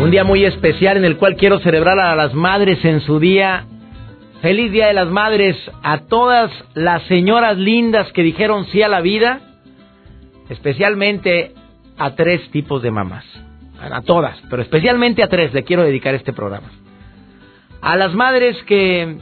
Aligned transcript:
Un 0.00 0.10
día 0.10 0.24
muy 0.24 0.46
especial 0.46 0.96
en 0.96 1.04
el 1.04 1.18
cual 1.18 1.36
quiero 1.36 1.58
celebrar 1.58 1.98
a 1.98 2.16
las 2.16 2.32
madres 2.32 2.82
en 2.86 3.02
su 3.02 3.20
día. 3.20 3.66
Feliz 4.40 4.72
Día 4.72 4.86
de 4.86 4.94
las 4.94 5.10
Madres 5.10 5.58
a 5.82 6.06
todas 6.06 6.50
las 6.72 7.02
señoras 7.02 7.58
lindas 7.58 8.10
que 8.12 8.22
dijeron 8.22 8.64
sí 8.72 8.80
a 8.80 8.88
la 8.88 9.02
vida, 9.02 9.40
especialmente 10.48 11.52
a 11.98 12.14
tres 12.14 12.50
tipos 12.50 12.80
de 12.80 12.90
mamás. 12.90 13.26
A 13.78 14.00
todas, 14.00 14.40
pero 14.48 14.62
especialmente 14.62 15.22
a 15.22 15.28
tres 15.28 15.52
le 15.52 15.64
quiero 15.64 15.82
dedicar 15.82 16.14
este 16.14 16.32
programa. 16.32 16.70
A 17.82 17.94
las 17.96 18.14
madres 18.14 18.56
que, 18.62 19.18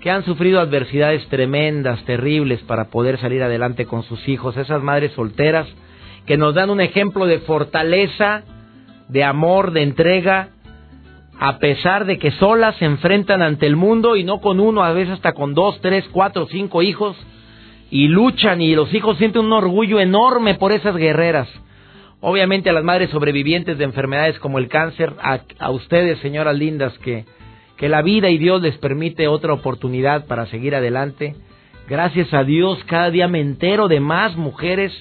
que 0.00 0.10
han 0.10 0.22
sufrido 0.26 0.60
adversidades 0.60 1.26
tremendas, 1.28 2.04
terribles 2.04 2.60
para 2.60 2.90
poder 2.90 3.18
salir 3.18 3.42
adelante 3.42 3.86
con 3.86 4.02
sus 4.02 4.28
hijos, 4.28 4.54
esas 4.58 4.82
madres 4.82 5.12
solteras 5.12 5.66
que 6.26 6.36
nos 6.36 6.54
dan 6.54 6.68
un 6.68 6.82
ejemplo 6.82 7.24
de 7.24 7.38
fortaleza, 7.38 8.44
de 9.08 9.24
amor, 9.24 9.72
de 9.72 9.82
entrega, 9.82 10.50
a 11.38 11.58
pesar 11.58 12.04
de 12.04 12.18
que 12.18 12.32
solas 12.32 12.76
se 12.76 12.84
enfrentan 12.84 13.42
ante 13.42 13.66
el 13.66 13.76
mundo 13.76 14.16
y 14.16 14.24
no 14.24 14.40
con 14.40 14.60
uno, 14.60 14.82
a 14.82 14.92
veces 14.92 15.14
hasta 15.14 15.34
con 15.34 15.54
dos, 15.54 15.80
tres, 15.80 16.04
cuatro, 16.12 16.46
cinco 16.50 16.82
hijos, 16.82 17.16
y 17.90 18.08
luchan 18.08 18.60
y 18.60 18.74
los 18.74 18.92
hijos 18.92 19.16
sienten 19.18 19.46
un 19.46 19.52
orgullo 19.52 20.00
enorme 20.00 20.54
por 20.54 20.72
esas 20.72 20.96
guerreras. 20.96 21.48
Obviamente 22.20 22.68
a 22.68 22.72
las 22.72 22.82
madres 22.82 23.10
sobrevivientes 23.10 23.78
de 23.78 23.84
enfermedades 23.84 24.38
como 24.40 24.58
el 24.58 24.68
cáncer, 24.68 25.14
a, 25.22 25.70
ustedes, 25.70 26.18
señoras 26.18 26.56
lindas, 26.56 26.98
que, 26.98 27.24
que 27.76 27.88
la 27.88 28.02
vida 28.02 28.28
y 28.28 28.38
Dios 28.38 28.60
les 28.60 28.76
permite 28.78 29.28
otra 29.28 29.52
oportunidad 29.52 30.26
para 30.26 30.46
seguir 30.46 30.74
adelante. 30.74 31.36
Gracias 31.88 32.34
a 32.34 32.42
Dios, 32.42 32.82
cada 32.84 33.10
día 33.10 33.28
me 33.28 33.40
entero 33.40 33.86
de 33.86 34.00
más 34.00 34.36
mujeres 34.36 34.92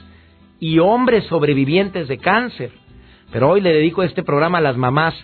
y 0.60 0.78
hombres 0.78 1.26
sobrevivientes 1.26 2.08
de 2.08 2.20
cáncer. 2.20 2.72
Pero 3.32 3.50
hoy 3.50 3.62
le 3.62 3.74
dedico 3.74 4.04
este 4.04 4.24
programa 4.24 4.60
a 4.60 4.62
las 4.62 4.78
mamás. 4.78 5.16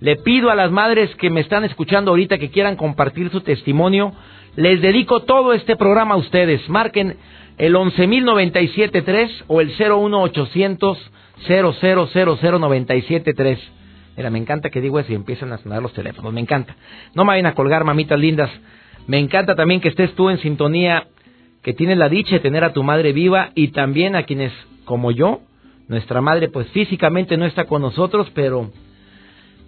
Le 0.00 0.16
pido 0.16 0.50
a 0.50 0.54
las 0.54 0.70
madres 0.70 1.14
que 1.16 1.30
me 1.30 1.40
están 1.40 1.64
escuchando 1.64 2.12
ahorita 2.12 2.38
que 2.38 2.50
quieran 2.50 2.76
compartir 2.76 3.30
su 3.30 3.40
testimonio, 3.40 4.12
les 4.54 4.80
dedico 4.80 5.20
todo 5.20 5.52
este 5.52 5.76
programa 5.76 6.14
a 6.14 6.18
ustedes. 6.18 6.68
Marquen 6.68 7.16
el 7.58 7.74
11.097.3 7.74 9.44
o 9.48 9.60
el 9.60 9.68
01800 9.68 11.10
0000973. 11.46 13.58
Mira, 14.16 14.30
me 14.30 14.38
encanta 14.38 14.70
que 14.70 14.80
digo 14.80 14.98
y 15.00 15.14
empiezan 15.14 15.52
a 15.52 15.58
sonar 15.58 15.82
los 15.82 15.92
teléfonos, 15.92 16.32
me 16.32 16.40
encanta. 16.40 16.74
No 17.14 17.24
me 17.24 17.28
vayan 17.28 17.46
a 17.46 17.54
colgar, 17.54 17.84
mamitas 17.84 18.18
lindas. 18.18 18.50
Me 19.06 19.18
encanta 19.18 19.54
también 19.54 19.80
que 19.80 19.88
estés 19.88 20.12
tú 20.14 20.28
en 20.28 20.38
sintonía, 20.38 21.06
que 21.62 21.72
tienes 21.72 21.98
la 21.98 22.08
dicha 22.08 22.32
de 22.32 22.40
tener 22.40 22.64
a 22.64 22.72
tu 22.72 22.82
madre 22.82 23.12
viva 23.12 23.50
y 23.54 23.68
también 23.68 24.16
a 24.16 24.24
quienes, 24.24 24.52
como 24.84 25.12
yo, 25.12 25.42
nuestra 25.88 26.20
madre 26.20 26.48
pues 26.48 26.68
físicamente 26.68 27.36
no 27.36 27.46
está 27.46 27.64
con 27.64 27.82
nosotros, 27.82 28.30
pero 28.34 28.70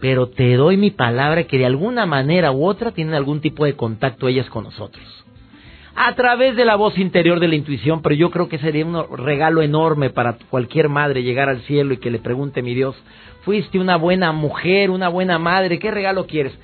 pero 0.01 0.29
te 0.29 0.55
doy 0.55 0.77
mi 0.77 0.91
palabra 0.91 1.45
que 1.45 1.59
de 1.59 1.67
alguna 1.67 2.07
manera 2.07 2.53
u 2.53 2.65
otra 2.65 2.93
tienen 2.93 3.15
algún 3.15 3.41
tipo 3.41 3.65
de 3.65 3.75
contacto 3.75 4.29
ellas 4.29 4.49
con 4.49 4.65
nosotros. 4.65 5.05
A 5.95 6.15
través 6.15 6.57
de 6.57 6.65
la 6.65 6.77
voz 6.77 6.97
interior 6.97 7.39
de 7.39 7.49
la 7.49 7.57
intuición, 7.57 8.01
pero 8.01 8.15
yo 8.15 8.31
creo 8.31 8.49
que 8.49 8.59
sería 8.59 8.87
un 8.87 9.19
regalo 9.19 9.61
enorme 9.61 10.09
para 10.09 10.39
cualquier 10.49 10.89
madre 10.89 11.23
llegar 11.23 11.51
al 11.51 11.61
cielo 11.63 11.93
y 11.93 11.99
que 11.99 12.11
le 12.11 12.19
pregunte, 12.19 12.63
mi 12.63 12.75
Dios, 12.75 12.97
fuiste 13.43 13.79
una 13.79 13.97
buena 13.97 14.33
mujer, 14.33 14.91
una 14.91 15.09
buena 15.09 15.39
madre, 15.39 15.79
¿qué 15.79 15.91
regalo 15.91 16.27
quieres? 16.27 16.59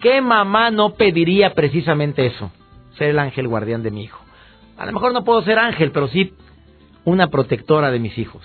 ¿Qué 0.00 0.20
mamá 0.20 0.70
no 0.70 0.94
pediría 0.94 1.54
precisamente 1.54 2.26
eso? 2.26 2.50
Ser 2.98 3.10
el 3.10 3.18
ángel 3.18 3.48
guardián 3.48 3.82
de 3.82 3.90
mi 3.90 4.02
hijo. 4.04 4.20
A 4.76 4.84
lo 4.84 4.92
mejor 4.92 5.14
no 5.14 5.24
puedo 5.24 5.42
ser 5.42 5.58
ángel, 5.58 5.92
pero 5.92 6.08
sí 6.08 6.34
una 7.04 7.28
protectora 7.28 7.90
de 7.90 8.00
mis 8.00 8.18
hijos 8.18 8.42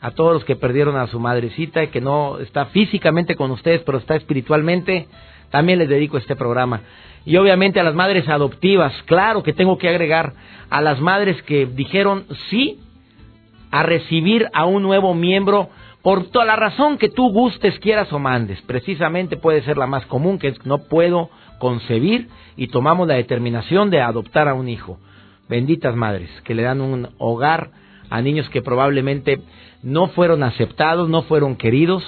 a 0.00 0.10
todos 0.10 0.34
los 0.34 0.44
que 0.44 0.56
perdieron 0.56 0.96
a 0.96 1.06
su 1.06 1.18
madrecita 1.18 1.82
y 1.82 1.88
que 1.88 2.00
no 2.00 2.38
está 2.38 2.66
físicamente 2.66 3.34
con 3.36 3.50
ustedes, 3.50 3.82
pero 3.82 3.98
está 3.98 4.16
espiritualmente, 4.16 5.08
también 5.50 5.78
les 5.78 5.88
dedico 5.88 6.18
este 6.18 6.36
programa. 6.36 6.82
Y 7.24 7.36
obviamente 7.36 7.80
a 7.80 7.84
las 7.84 7.94
madres 7.94 8.28
adoptivas, 8.28 8.92
claro 9.06 9.42
que 9.42 9.52
tengo 9.52 9.78
que 9.78 9.88
agregar 9.88 10.34
a 10.70 10.80
las 10.80 11.00
madres 11.00 11.40
que 11.42 11.66
dijeron 11.66 12.24
sí 12.50 12.78
a 13.70 13.82
recibir 13.82 14.48
a 14.52 14.64
un 14.64 14.82
nuevo 14.82 15.14
miembro 15.14 15.70
por 16.02 16.28
toda 16.28 16.44
la 16.44 16.54
razón 16.54 16.98
que 16.98 17.08
tú 17.08 17.32
gustes, 17.32 17.80
quieras 17.80 18.12
o 18.12 18.20
mandes. 18.20 18.62
Precisamente 18.62 19.36
puede 19.36 19.62
ser 19.62 19.76
la 19.76 19.88
más 19.88 20.06
común, 20.06 20.38
que 20.38 20.48
es 20.48 20.64
no 20.64 20.84
puedo 20.84 21.30
concebir 21.58 22.28
y 22.56 22.68
tomamos 22.68 23.08
la 23.08 23.14
determinación 23.14 23.90
de 23.90 24.00
adoptar 24.00 24.46
a 24.46 24.54
un 24.54 24.68
hijo. 24.68 25.00
Benditas 25.48 25.96
madres 25.96 26.30
que 26.44 26.54
le 26.54 26.62
dan 26.62 26.80
un 26.80 27.08
hogar 27.18 27.70
a 28.08 28.22
niños 28.22 28.48
que 28.50 28.62
probablemente 28.62 29.40
no 29.86 30.08
fueron 30.08 30.42
aceptados, 30.42 31.08
no 31.08 31.22
fueron 31.22 31.54
queridos 31.54 32.02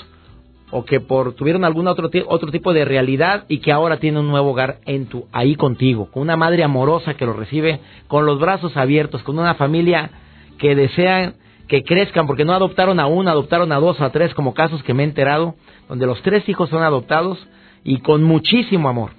o 0.72 0.84
que 0.84 0.98
por 0.98 1.34
tuvieron 1.34 1.64
algún 1.64 1.86
otro 1.86 2.10
otro 2.26 2.50
tipo 2.50 2.72
de 2.72 2.84
realidad 2.84 3.44
y 3.48 3.60
que 3.60 3.70
ahora 3.70 3.98
tienen 3.98 4.22
un 4.22 4.28
nuevo 4.28 4.50
hogar 4.50 4.78
en 4.84 5.06
tu 5.06 5.26
ahí 5.30 5.54
contigo, 5.54 6.10
con 6.10 6.22
una 6.22 6.36
madre 6.36 6.64
amorosa 6.64 7.14
que 7.14 7.24
los 7.24 7.36
recibe 7.36 7.78
con 8.08 8.26
los 8.26 8.40
brazos 8.40 8.76
abiertos, 8.76 9.22
con 9.22 9.38
una 9.38 9.54
familia 9.54 10.10
que 10.58 10.74
desean 10.74 11.34
que 11.68 11.84
crezcan 11.84 12.26
porque 12.26 12.44
no 12.44 12.52
adoptaron 12.52 12.98
a 12.98 13.06
uno, 13.06 13.30
adoptaron 13.30 13.70
a 13.70 13.78
dos, 13.78 14.00
a 14.00 14.10
tres 14.10 14.34
como 14.34 14.54
casos 14.54 14.82
que 14.82 14.92
me 14.92 15.04
he 15.04 15.06
enterado, 15.06 15.54
donde 15.88 16.06
los 16.06 16.20
tres 16.22 16.48
hijos 16.48 16.68
son 16.70 16.82
adoptados 16.82 17.38
y 17.84 18.00
con 18.00 18.24
muchísimo 18.24 18.88
amor. 18.88 19.12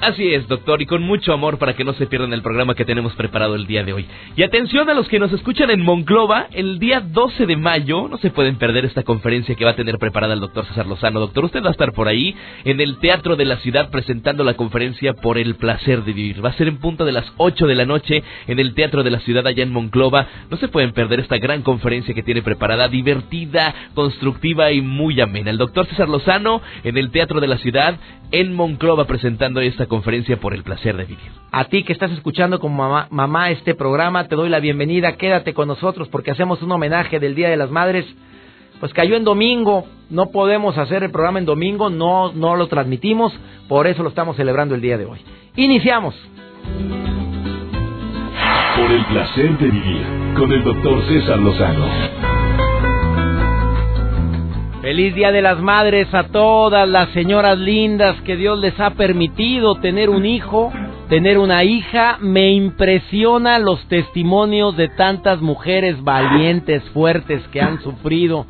Así 0.00 0.32
es, 0.32 0.48
doctor, 0.48 0.80
y 0.80 0.86
con 0.86 1.02
mucho 1.02 1.34
amor 1.34 1.58
para 1.58 1.76
que 1.76 1.84
no 1.84 1.92
se 1.92 2.06
pierdan 2.06 2.32
el 2.32 2.40
programa 2.40 2.74
que 2.74 2.86
tenemos 2.86 3.12
preparado 3.16 3.54
el 3.54 3.66
día 3.66 3.84
de 3.84 3.92
hoy. 3.92 4.06
Y 4.34 4.42
atención 4.42 4.88
a 4.88 4.94
los 4.94 5.06
que 5.08 5.18
nos 5.18 5.30
escuchan 5.30 5.68
en 5.68 5.82
Monclova, 5.82 6.46
el 6.52 6.78
día 6.78 7.00
12 7.00 7.44
de 7.44 7.56
mayo, 7.58 8.08
no 8.08 8.16
se 8.16 8.30
pueden 8.30 8.56
perder 8.56 8.86
esta 8.86 9.02
conferencia 9.02 9.54
que 9.54 9.64
va 9.66 9.72
a 9.72 9.76
tener 9.76 9.98
preparada 9.98 10.32
el 10.32 10.40
doctor 10.40 10.64
César 10.64 10.86
Lozano. 10.86 11.20
Doctor, 11.20 11.44
usted 11.44 11.62
va 11.62 11.68
a 11.68 11.72
estar 11.72 11.92
por 11.92 12.08
ahí 12.08 12.34
en 12.64 12.80
el 12.80 12.96
Teatro 12.96 13.36
de 13.36 13.44
la 13.44 13.58
Ciudad 13.58 13.90
presentando 13.90 14.42
la 14.42 14.54
conferencia 14.54 15.12
por 15.12 15.36
el 15.36 15.56
placer 15.56 16.02
de 16.02 16.14
vivir. 16.14 16.42
Va 16.42 16.48
a 16.48 16.54
ser 16.54 16.68
en 16.68 16.78
punto 16.78 17.04
de 17.04 17.12
las 17.12 17.30
8 17.36 17.66
de 17.66 17.74
la 17.74 17.84
noche 17.84 18.22
en 18.46 18.58
el 18.58 18.72
Teatro 18.72 19.02
de 19.02 19.10
la 19.10 19.20
Ciudad 19.20 19.46
allá 19.46 19.62
en 19.62 19.72
Monclova. 19.72 20.26
No 20.50 20.56
se 20.56 20.68
pueden 20.68 20.92
perder 20.92 21.20
esta 21.20 21.36
gran 21.36 21.60
conferencia 21.60 22.14
que 22.14 22.22
tiene 22.22 22.40
preparada, 22.40 22.88
divertida, 22.88 23.74
constructiva 23.94 24.72
y 24.72 24.80
muy 24.80 25.20
amena. 25.20 25.50
El 25.50 25.58
doctor 25.58 25.84
César 25.88 26.08
Lozano 26.08 26.62
en 26.84 26.96
el 26.96 27.10
Teatro 27.10 27.38
de 27.40 27.48
la 27.48 27.58
Ciudad 27.58 27.98
en 28.32 28.54
Monclova 28.54 29.06
presentando 29.06 29.60
esta 29.60 29.86
conferencia 29.90 30.38
por 30.38 30.54
el 30.54 30.62
placer 30.62 30.96
de 30.96 31.04
vivir. 31.04 31.30
A 31.52 31.64
ti 31.64 31.82
que 31.82 31.92
estás 31.92 32.10
escuchando 32.12 32.60
como 32.60 33.04
mamá, 33.10 33.50
este 33.50 33.74
programa, 33.74 34.28
te 34.28 34.36
doy 34.36 34.48
la 34.48 34.60
bienvenida, 34.60 35.16
quédate 35.16 35.52
con 35.52 35.68
nosotros 35.68 36.08
porque 36.08 36.30
hacemos 36.30 36.62
un 36.62 36.72
homenaje 36.72 37.20
del 37.20 37.34
Día 37.34 37.50
de 37.50 37.58
las 37.58 37.70
Madres. 37.70 38.06
Pues 38.78 38.94
cayó 38.94 39.16
en 39.16 39.24
domingo, 39.24 39.84
no 40.08 40.30
podemos 40.30 40.78
hacer 40.78 41.02
el 41.02 41.10
programa 41.10 41.40
en 41.40 41.44
domingo, 41.44 41.90
no, 41.90 42.32
no 42.32 42.56
lo 42.56 42.68
transmitimos, 42.68 43.38
por 43.68 43.86
eso 43.86 44.02
lo 44.02 44.08
estamos 44.08 44.36
celebrando 44.36 44.74
el 44.74 44.80
día 44.80 44.96
de 44.96 45.04
hoy. 45.04 45.18
Iniciamos. 45.56 46.14
Por 48.76 48.90
el 48.90 49.04
placer 49.06 49.58
de 49.58 49.66
vivir 49.66 50.06
con 50.38 50.50
el 50.50 50.64
doctor 50.64 51.04
César 51.08 51.38
Lozano. 51.40 52.29
Feliz 54.80 55.14
Día 55.14 55.30
de 55.30 55.42
las 55.42 55.60
Madres 55.60 56.08
a 56.14 56.28
todas 56.28 56.88
las 56.88 57.10
señoras 57.10 57.58
lindas 57.58 58.18
que 58.22 58.34
Dios 58.34 58.58
les 58.58 58.80
ha 58.80 58.90
permitido 58.90 59.74
tener 59.74 60.08
un 60.08 60.24
hijo, 60.24 60.72
tener 61.10 61.36
una 61.36 61.64
hija. 61.64 62.16
Me 62.22 62.52
impresiona 62.52 63.58
los 63.58 63.86
testimonios 63.88 64.78
de 64.78 64.88
tantas 64.88 65.42
mujeres 65.42 66.02
valientes, 66.02 66.82
fuertes 66.94 67.46
que 67.48 67.60
han 67.60 67.82
sufrido, 67.82 68.46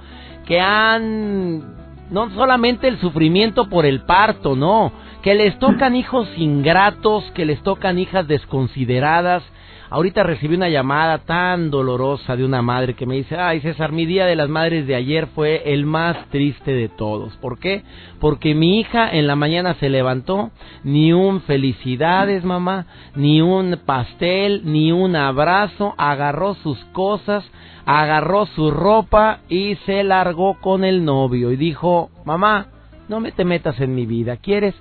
que 0.46 0.60
han 0.60 1.74
no 2.10 2.30
solamente 2.30 2.86
el 2.86 3.00
sufrimiento 3.00 3.68
por 3.68 3.84
el 3.84 4.02
parto, 4.02 4.54
no, 4.54 4.92
que 5.22 5.34
les 5.34 5.58
tocan 5.58 5.96
hijos 5.96 6.28
ingratos, 6.36 7.24
que 7.34 7.44
les 7.44 7.60
tocan 7.64 7.98
hijas 7.98 8.28
desconsideradas. 8.28 9.42
Ahorita 9.92 10.22
recibí 10.22 10.54
una 10.54 10.68
llamada 10.68 11.18
tan 11.18 11.68
dolorosa 11.68 12.36
de 12.36 12.44
una 12.44 12.62
madre 12.62 12.94
que 12.94 13.06
me 13.06 13.16
dice, 13.16 13.36
ay 13.36 13.60
César, 13.60 13.90
mi 13.90 14.06
día 14.06 14.24
de 14.24 14.36
las 14.36 14.48
madres 14.48 14.86
de 14.86 14.94
ayer 14.94 15.26
fue 15.34 15.74
el 15.74 15.84
más 15.84 16.28
triste 16.30 16.72
de 16.72 16.88
todos. 16.88 17.36
¿Por 17.38 17.58
qué? 17.58 17.82
Porque 18.20 18.54
mi 18.54 18.78
hija 18.78 19.10
en 19.10 19.26
la 19.26 19.34
mañana 19.34 19.74
se 19.74 19.88
levantó, 19.88 20.52
ni 20.84 21.12
un 21.12 21.40
felicidades 21.40 22.44
mamá, 22.44 22.86
ni 23.16 23.42
un 23.42 23.80
pastel, 23.84 24.62
ni 24.64 24.92
un 24.92 25.16
abrazo, 25.16 25.96
agarró 25.98 26.54
sus 26.54 26.78
cosas, 26.92 27.44
agarró 27.84 28.46
su 28.46 28.70
ropa 28.70 29.40
y 29.48 29.74
se 29.86 30.04
largó 30.04 30.60
con 30.60 30.84
el 30.84 31.04
novio 31.04 31.50
y 31.50 31.56
dijo, 31.56 32.10
mamá, 32.24 32.68
no 33.08 33.18
me 33.18 33.32
te 33.32 33.44
metas 33.44 33.80
en 33.80 33.96
mi 33.96 34.06
vida, 34.06 34.36
¿quieres? 34.36 34.76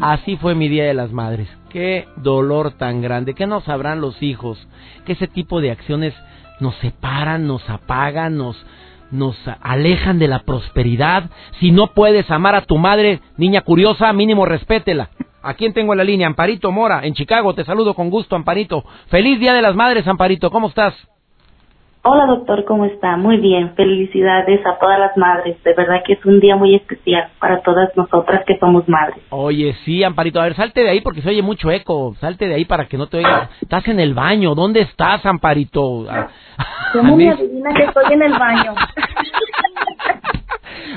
Así 0.00 0.36
fue 0.36 0.54
mi 0.54 0.68
Día 0.68 0.84
de 0.84 0.94
las 0.94 1.12
Madres. 1.12 1.48
Qué 1.70 2.06
dolor 2.16 2.72
tan 2.72 3.00
grande. 3.00 3.34
¿Qué 3.34 3.46
no 3.46 3.60
sabrán 3.60 4.00
los 4.00 4.22
hijos? 4.22 4.66
Que 5.04 5.12
ese 5.12 5.26
tipo 5.26 5.60
de 5.60 5.70
acciones 5.70 6.14
nos 6.60 6.74
separan, 6.76 7.46
nos 7.46 7.68
apagan, 7.68 8.36
nos, 8.36 8.56
nos 9.10 9.36
alejan 9.60 10.18
de 10.18 10.28
la 10.28 10.40
prosperidad. 10.40 11.30
Si 11.58 11.70
no 11.70 11.88
puedes 11.88 12.30
amar 12.30 12.54
a 12.54 12.62
tu 12.62 12.78
madre, 12.78 13.20
niña 13.36 13.62
curiosa, 13.62 14.12
mínimo 14.12 14.46
respétela. 14.46 15.10
¿A 15.42 15.54
quién 15.54 15.72
tengo 15.72 15.94
en 15.94 15.98
la 15.98 16.04
línea? 16.04 16.26
Amparito 16.26 16.70
Mora, 16.70 17.00
en 17.04 17.14
Chicago. 17.14 17.54
Te 17.54 17.64
saludo 17.64 17.94
con 17.94 18.10
gusto, 18.10 18.36
Amparito. 18.36 18.84
Feliz 19.08 19.40
Día 19.40 19.54
de 19.54 19.62
las 19.62 19.74
Madres, 19.74 20.06
Amparito. 20.06 20.50
¿Cómo 20.50 20.68
estás? 20.68 20.94
Hola 22.02 22.24
doctor, 22.24 22.64
¿cómo 22.64 22.86
está? 22.86 23.18
Muy 23.18 23.36
bien, 23.36 23.74
felicidades 23.74 24.64
a 24.64 24.78
todas 24.78 24.98
las 24.98 25.14
madres. 25.18 25.62
De 25.62 25.74
verdad 25.74 26.02
que 26.06 26.14
es 26.14 26.24
un 26.24 26.40
día 26.40 26.56
muy 26.56 26.74
especial 26.74 27.28
para 27.38 27.60
todas 27.60 27.94
nosotras 27.94 28.42
que 28.46 28.58
somos 28.58 28.88
madres. 28.88 29.18
Oye, 29.28 29.74
sí, 29.84 30.02
Amparito, 30.02 30.40
a 30.40 30.44
ver, 30.44 30.54
salte 30.54 30.80
de 30.80 30.88
ahí 30.88 31.02
porque 31.02 31.20
se 31.20 31.28
oye 31.28 31.42
mucho 31.42 31.70
eco. 31.70 32.14
Salte 32.18 32.48
de 32.48 32.54
ahí 32.54 32.64
para 32.64 32.86
que 32.86 32.96
no 32.96 33.06
te 33.06 33.18
oiga. 33.18 33.50
Estás 33.60 33.86
en 33.88 34.00
el 34.00 34.14
baño, 34.14 34.54
¿dónde 34.54 34.80
estás, 34.80 35.26
Amparito? 35.26 36.06
¿Cómo 36.94 37.16
me 37.16 37.28
adivina 37.28 37.74
que 37.74 37.82
estoy 37.82 38.14
en 38.14 38.22
el 38.22 38.32
baño? 38.32 38.74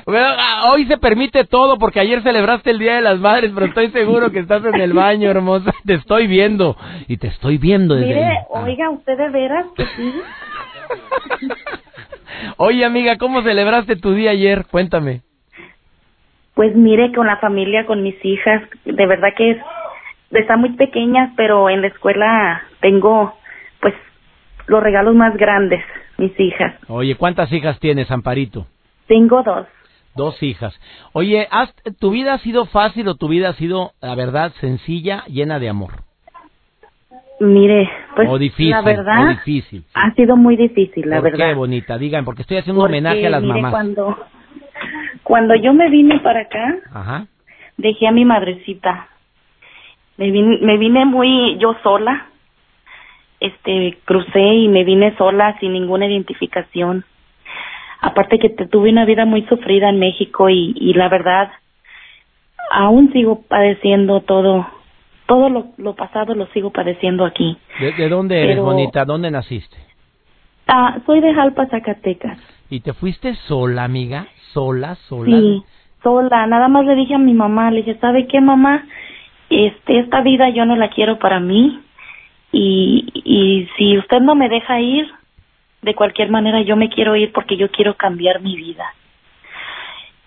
Ah, 0.05 0.71
hoy 0.71 0.85
se 0.85 0.97
permite 0.97 1.45
todo 1.45 1.77
porque 1.77 1.99
ayer 1.99 2.21
celebraste 2.23 2.71
el 2.71 2.79
Día 2.79 2.95
de 2.95 3.01
las 3.01 3.19
Madres, 3.19 3.51
pero 3.53 3.67
estoy 3.67 3.89
seguro 3.91 4.31
que 4.31 4.39
estás 4.39 4.63
en 4.65 4.79
el 4.79 4.93
baño, 4.93 5.29
hermosa. 5.29 5.71
Te 5.85 5.93
estoy 5.93 6.27
viendo 6.27 6.75
y 7.07 7.17
te 7.17 7.27
estoy 7.27 7.57
viendo 7.57 7.95
desde 7.95 8.13
Mire, 8.13 8.39
oiga, 8.49 8.89
¿usted 8.89 9.17
de 9.17 9.29
veras 9.29 9.65
que 9.75 9.85
sí? 9.95 10.13
Oye, 12.57 12.85
amiga, 12.85 13.17
¿cómo 13.17 13.41
celebraste 13.41 13.95
tu 13.95 14.13
día 14.13 14.31
ayer? 14.31 14.65
Cuéntame. 14.69 15.21
Pues 16.53 16.75
mire, 16.75 17.11
con 17.13 17.27
la 17.27 17.37
familia, 17.37 17.85
con 17.85 18.03
mis 18.03 18.15
hijas, 18.23 18.61
de 18.85 19.05
verdad 19.05 19.29
que 19.35 19.51
es, 19.51 19.57
están 20.31 20.59
muy 20.59 20.73
pequeñas, 20.73 21.31
pero 21.35 21.69
en 21.69 21.81
la 21.81 21.87
escuela 21.87 22.61
tengo, 22.79 23.33
pues, 23.81 23.93
los 24.67 24.83
regalos 24.83 25.15
más 25.15 25.35
grandes, 25.35 25.83
mis 26.17 26.37
hijas. 26.39 26.75
Oye, 26.87 27.15
¿cuántas 27.15 27.51
hijas 27.51 27.79
tienes, 27.79 28.11
Amparito? 28.11 28.67
Tengo 29.07 29.41
dos. 29.43 29.65
Dos 30.15 30.41
hijas. 30.43 30.79
Oye, 31.13 31.47
¿tu 31.99 32.11
vida 32.11 32.35
ha 32.35 32.39
sido 32.39 32.65
fácil 32.67 33.07
o 33.07 33.15
tu 33.15 33.27
vida 33.29 33.49
ha 33.49 33.53
sido, 33.53 33.93
la 33.99 34.13
verdad, 34.13 34.51
sencilla, 34.61 35.23
llena 35.25 35.57
de 35.57 35.69
amor? 35.69 36.03
Mire, 37.39 37.89
pues 38.15 38.39
difícil, 38.39 38.69
la 38.69 38.81
verdad 38.81 39.29
difícil, 39.29 39.83
ha 39.95 40.11
sido 40.13 40.37
muy 40.37 40.55
difícil, 40.55 41.09
la 41.09 41.17
¿Por 41.17 41.31
verdad. 41.31 41.49
qué, 41.49 41.53
bonita? 41.55 41.97
Digan, 41.97 42.25
porque 42.25 42.43
estoy 42.43 42.57
haciendo 42.57 42.81
un 42.81 42.89
homenaje 42.89 43.25
a 43.25 43.29
las 43.29 43.41
mire, 43.41 43.55
mamás. 43.55 43.71
Cuando, 43.71 44.17
cuando 45.23 45.55
yo 45.55 45.73
me 45.73 45.89
vine 45.89 46.19
para 46.19 46.41
acá, 46.41 46.77
Ajá. 46.93 47.27
dejé 47.77 48.07
a 48.07 48.11
mi 48.11 48.23
madrecita. 48.23 49.07
Me 50.17 50.29
vine, 50.31 50.59
me 50.61 50.77
vine 50.77 51.05
muy 51.05 51.57
yo 51.57 51.75
sola. 51.81 52.27
Este, 53.39 53.97
crucé 54.05 54.39
y 54.39 54.67
me 54.69 54.83
vine 54.83 55.17
sola 55.17 55.57
sin 55.59 55.73
ninguna 55.73 56.05
identificación. 56.05 57.03
Aparte 57.99 58.37
que 58.37 58.49
te, 58.49 58.67
tuve 58.67 58.89
una 58.89 59.05
vida 59.05 59.25
muy 59.25 59.41
sufrida 59.47 59.89
en 59.89 59.99
México 59.99 60.49
y, 60.49 60.73
y 60.77 60.93
la 60.93 61.09
verdad 61.09 61.51
aún 62.71 63.11
sigo 63.11 63.41
padeciendo 63.47 64.21
todo 64.21 64.65
todo 65.33 65.49
lo, 65.49 65.65
lo 65.77 65.95
pasado 65.95 66.35
lo 66.35 66.45
sigo 66.47 66.69
padeciendo 66.69 67.25
aquí. 67.25 67.57
¿De, 67.79 68.07
dónde 68.07 68.43
eres, 68.43 68.55
Pero- 68.57 68.65
bonita? 68.65 69.03
¿Dónde 69.03 69.31
naciste? 69.31 69.77
Ah, 70.67 70.99
soy 71.07 71.21
de 71.21 71.33
Jalpa, 71.33 71.65
Zacatecas. 71.65 72.37
¿Y 72.69 72.81
te 72.81 72.93
fuiste 72.93 73.33
sola, 73.47 73.83
amiga? 73.83 74.27
¿Sola, 74.53 74.93
sola? 75.09 75.35
Sí, 75.35 75.63
sola. 76.03 76.45
Nada 76.45 76.67
más 76.67 76.85
le 76.85 76.93
dije 76.93 77.15
a 77.15 77.17
mi 77.17 77.33
mamá, 77.33 77.71
le 77.71 77.77
dije, 77.77 77.97
¿sabe 77.99 78.27
qué, 78.27 78.41
mamá? 78.41 78.85
Este, 79.49 79.99
esta 79.99 80.21
vida 80.21 80.49
yo 80.49 80.67
no 80.67 80.75
la 80.75 80.89
quiero 80.89 81.17
para 81.17 81.39
mí. 81.39 81.79
Y, 82.51 83.07
y 83.25 83.67
si 83.75 83.97
usted 83.97 84.19
no 84.21 84.35
me 84.35 84.49
deja 84.49 84.79
ir, 84.79 85.07
de 85.81 85.95
cualquier 85.95 86.29
manera 86.29 86.61
yo 86.61 86.75
me 86.75 86.89
quiero 86.89 87.15
ir 87.15 87.31
porque 87.31 87.57
yo 87.57 87.71
quiero 87.71 87.95
cambiar 87.95 88.39
mi 88.39 88.55
vida. 88.55 88.85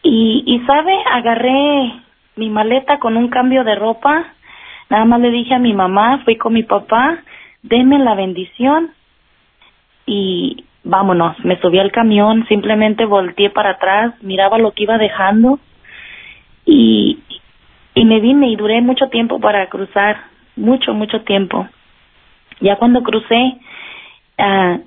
Y, 0.02 0.42
y 0.46 0.66
sabe, 0.66 0.92
agarré 1.12 1.92
mi 2.34 2.50
maleta 2.50 2.98
con 2.98 3.16
un 3.16 3.28
cambio 3.28 3.62
de 3.62 3.76
ropa. 3.76 4.32
Nada 4.88 5.04
más 5.04 5.20
le 5.20 5.30
dije 5.30 5.54
a 5.54 5.58
mi 5.58 5.74
mamá, 5.74 6.22
fui 6.24 6.36
con 6.36 6.52
mi 6.52 6.62
papá, 6.62 7.18
denme 7.62 7.98
la 7.98 8.14
bendición 8.14 8.90
y 10.06 10.64
vámonos. 10.84 11.36
Me 11.44 11.60
subí 11.60 11.78
al 11.78 11.90
camión, 11.90 12.46
simplemente 12.46 13.04
volteé 13.04 13.50
para 13.50 13.70
atrás, 13.70 14.14
miraba 14.22 14.58
lo 14.58 14.72
que 14.72 14.84
iba 14.84 14.98
dejando 14.98 15.58
y, 16.64 17.18
y 17.94 18.04
me 18.04 18.20
vine 18.20 18.48
y 18.48 18.56
duré 18.56 18.80
mucho 18.80 19.08
tiempo 19.08 19.40
para 19.40 19.68
cruzar, 19.68 20.16
mucho, 20.54 20.94
mucho 20.94 21.22
tiempo. 21.22 21.68
Ya 22.60 22.76
cuando 22.76 23.02
crucé, 23.02 23.56
ah, 24.38 24.78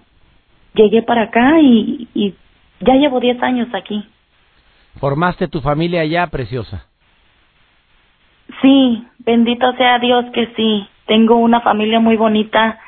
llegué 0.73 1.01
para 1.01 1.23
acá 1.23 1.59
y, 1.59 2.07
y 2.13 2.33
ya 2.79 2.95
llevo 2.95 3.19
10 3.19 3.43
años 3.43 3.67
aquí. 3.73 4.05
¿Formaste 4.99 5.47
tu 5.47 5.61
familia 5.61 6.01
allá, 6.01 6.27
preciosa? 6.27 6.88
Sí, 8.61 9.07
bendito 9.19 9.71
sea 9.73 9.99
Dios 9.99 10.25
que 10.33 10.47
sí. 10.55 10.87
Tengo 11.05 11.35
una 11.35 11.61
familia 11.61 11.99
muy 11.99 12.17
bonita, 12.17 12.79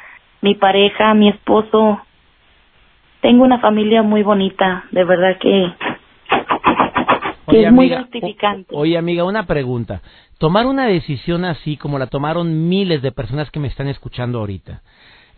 mi 0.41 0.55
pareja, 0.55 1.13
mi 1.13 1.29
esposo. 1.29 2.01
Tengo 3.21 3.43
una 3.43 3.59
familia 3.59 4.01
muy 4.03 4.23
bonita, 4.23 4.85
de 4.91 5.03
verdad 5.03 5.37
que, 5.39 5.73
que 7.49 7.63
es 7.63 7.71
muy 7.71 7.89
gratificante. 7.89 8.73
oye, 8.75 8.97
amiga, 8.97 9.23
una 9.23 9.45
pregunta. 9.45 10.01
Tomar 10.39 10.65
una 10.65 10.87
decisión 10.87 11.45
así 11.45 11.77
como 11.77 11.99
la 11.99 12.07
tomaron 12.07 12.67
miles 12.67 13.03
de 13.03 13.11
personas 13.11 13.51
que 13.51 13.59
me 13.59 13.67
están 13.67 13.87
escuchando 13.87 14.39
ahorita, 14.39 14.81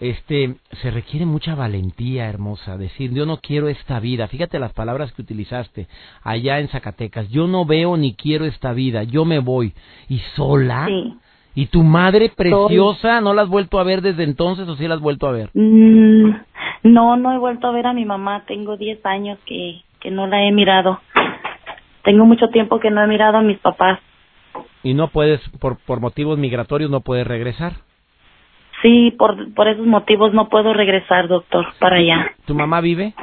este, 0.04 0.56
se 0.82 0.92
requiere 0.92 1.26
mucha 1.26 1.56
valentía, 1.56 2.28
hermosa. 2.28 2.78
Decir, 2.78 3.14
yo 3.14 3.26
no 3.26 3.38
quiero 3.38 3.70
esta 3.70 4.02
vida. 4.02 4.28
Fíjate 4.28 4.60
las 4.60 4.74
palabras 4.74 5.14
que 5.14 5.22
utilizaste 5.22 5.88
allá 6.24 6.60
en 6.60 6.68
Zacatecas. 6.68 7.30
Yo 7.30 7.48
no 7.48 7.66
veo 7.66 7.96
ni 7.96 8.14
quiero 8.14 8.44
esta 8.44 8.74
vida. 8.74 9.04
Yo 9.04 9.24
me 9.24 9.40
voy. 9.40 9.74
¿Y 10.10 10.20
sola? 10.36 10.88
Sí. 10.88 11.16
¿Y 11.56 11.68
tu 11.68 11.84
madre 11.84 12.32
preciosa 12.36 13.22
no 13.22 13.34
la 13.34 13.44
has 13.44 13.48
vuelto 13.48 13.80
a 13.80 13.84
ver 13.84 14.02
desde 14.02 14.24
entonces 14.24 14.68
o 14.68 14.76
sí 14.76 14.88
la 14.88 14.96
has 14.96 15.02
vuelto 15.02 15.28
a 15.28 15.32
ver? 15.32 15.52
Mm, 15.54 16.32
no, 16.84 17.16
no 17.16 17.32
he 17.32 17.38
vuelto 17.38 17.68
a 17.68 17.72
ver 17.72 17.88
a 17.88 17.94
mi 17.94 18.04
mamá. 18.04 18.44
Tengo 18.46 18.76
10 18.76 19.06
años 19.06 19.40
que, 19.46 19.84
que 20.02 20.12
no 20.12 20.28
la 20.28 20.44
he 20.44 20.52
mirado. 20.52 21.00
Tengo 22.04 22.26
mucho 22.26 22.50
tiempo 22.50 22.82
que 22.82 22.92
no 22.92 23.02
he 23.02 23.08
mirado 23.08 23.38
a 23.38 23.42
mis 23.42 23.60
papás. 23.60 24.00
Y 24.84 24.96
no 24.96 25.08
puedes, 25.08 25.40
por, 25.62 25.78
por 25.78 26.02
motivos 26.02 26.38
migratorios, 26.38 26.92
no 26.92 27.00
puedes 27.00 27.26
regresar. 27.26 27.74
Sí, 28.84 29.12
por, 29.18 29.52
por 29.56 29.68
esos 29.68 29.88
motivos 29.88 30.34
no 30.34 30.50
puedo 30.50 30.74
regresar, 30.74 31.28
doctor, 31.28 31.66
para 31.80 31.96
allá. 31.96 32.34
¿Tu 32.46 32.54
mamá 32.54 32.82
vive? 32.82 33.14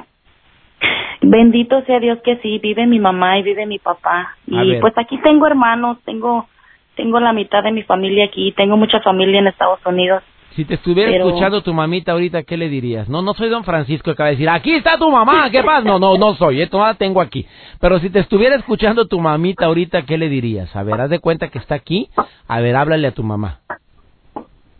Bendito 1.22 1.82
sea 1.84 2.00
Dios 2.00 2.18
que 2.24 2.38
sí, 2.38 2.58
vive 2.58 2.86
mi 2.86 2.98
mamá 2.98 3.38
y 3.38 3.42
vive 3.42 3.66
mi 3.66 3.78
papá. 3.78 4.36
Y 4.46 4.76
pues 4.80 4.94
aquí 4.96 5.18
tengo 5.18 5.46
hermanos, 5.46 5.98
tengo 6.04 6.48
tengo 6.96 7.20
la 7.20 7.32
mitad 7.32 7.62
de 7.62 7.72
mi 7.72 7.82
familia 7.82 8.26
aquí, 8.26 8.52
tengo 8.52 8.76
mucha 8.76 9.00
familia 9.00 9.38
en 9.38 9.46
Estados 9.46 9.80
Unidos. 9.86 10.22
Si 10.56 10.64
te 10.64 10.74
estuviera 10.74 11.10
Pero- 11.12 11.28
escuchando 11.28 11.62
tu 11.62 11.72
mamita 11.72 12.12
ahorita, 12.12 12.42
¿qué 12.42 12.56
le 12.56 12.68
dirías? 12.68 13.08
No, 13.08 13.22
no 13.22 13.34
soy 13.34 13.48
don 13.48 13.64
Francisco 13.64 14.06
que 14.06 14.10
acaba 14.12 14.28
de 14.30 14.34
decir, 14.36 14.48
aquí 14.48 14.72
está 14.72 14.98
tu 14.98 15.08
mamá, 15.10 15.48
¿qué 15.50 15.62
pasa? 15.62 15.82
No, 15.82 15.98
no, 15.98 16.16
no 16.18 16.34
soy, 16.34 16.60
esto 16.60 16.78
no 16.78 16.84
la 16.86 16.94
tengo 16.94 17.20
aquí. 17.20 17.46
Pero 17.80 18.00
si 18.00 18.10
te 18.10 18.18
estuviera 18.18 18.56
escuchando 18.56 19.06
tu 19.06 19.20
mamita 19.20 19.66
ahorita, 19.66 20.02
¿qué 20.02 20.18
le 20.18 20.28
dirías? 20.28 20.74
A 20.74 20.82
ver, 20.82 21.00
haz 21.00 21.10
de 21.10 21.20
cuenta 21.20 21.48
que 21.48 21.58
está 21.58 21.76
aquí, 21.76 22.08
a 22.48 22.60
ver, 22.60 22.74
háblale 22.76 23.06
a 23.06 23.12
tu 23.12 23.22
mamá. 23.22 23.60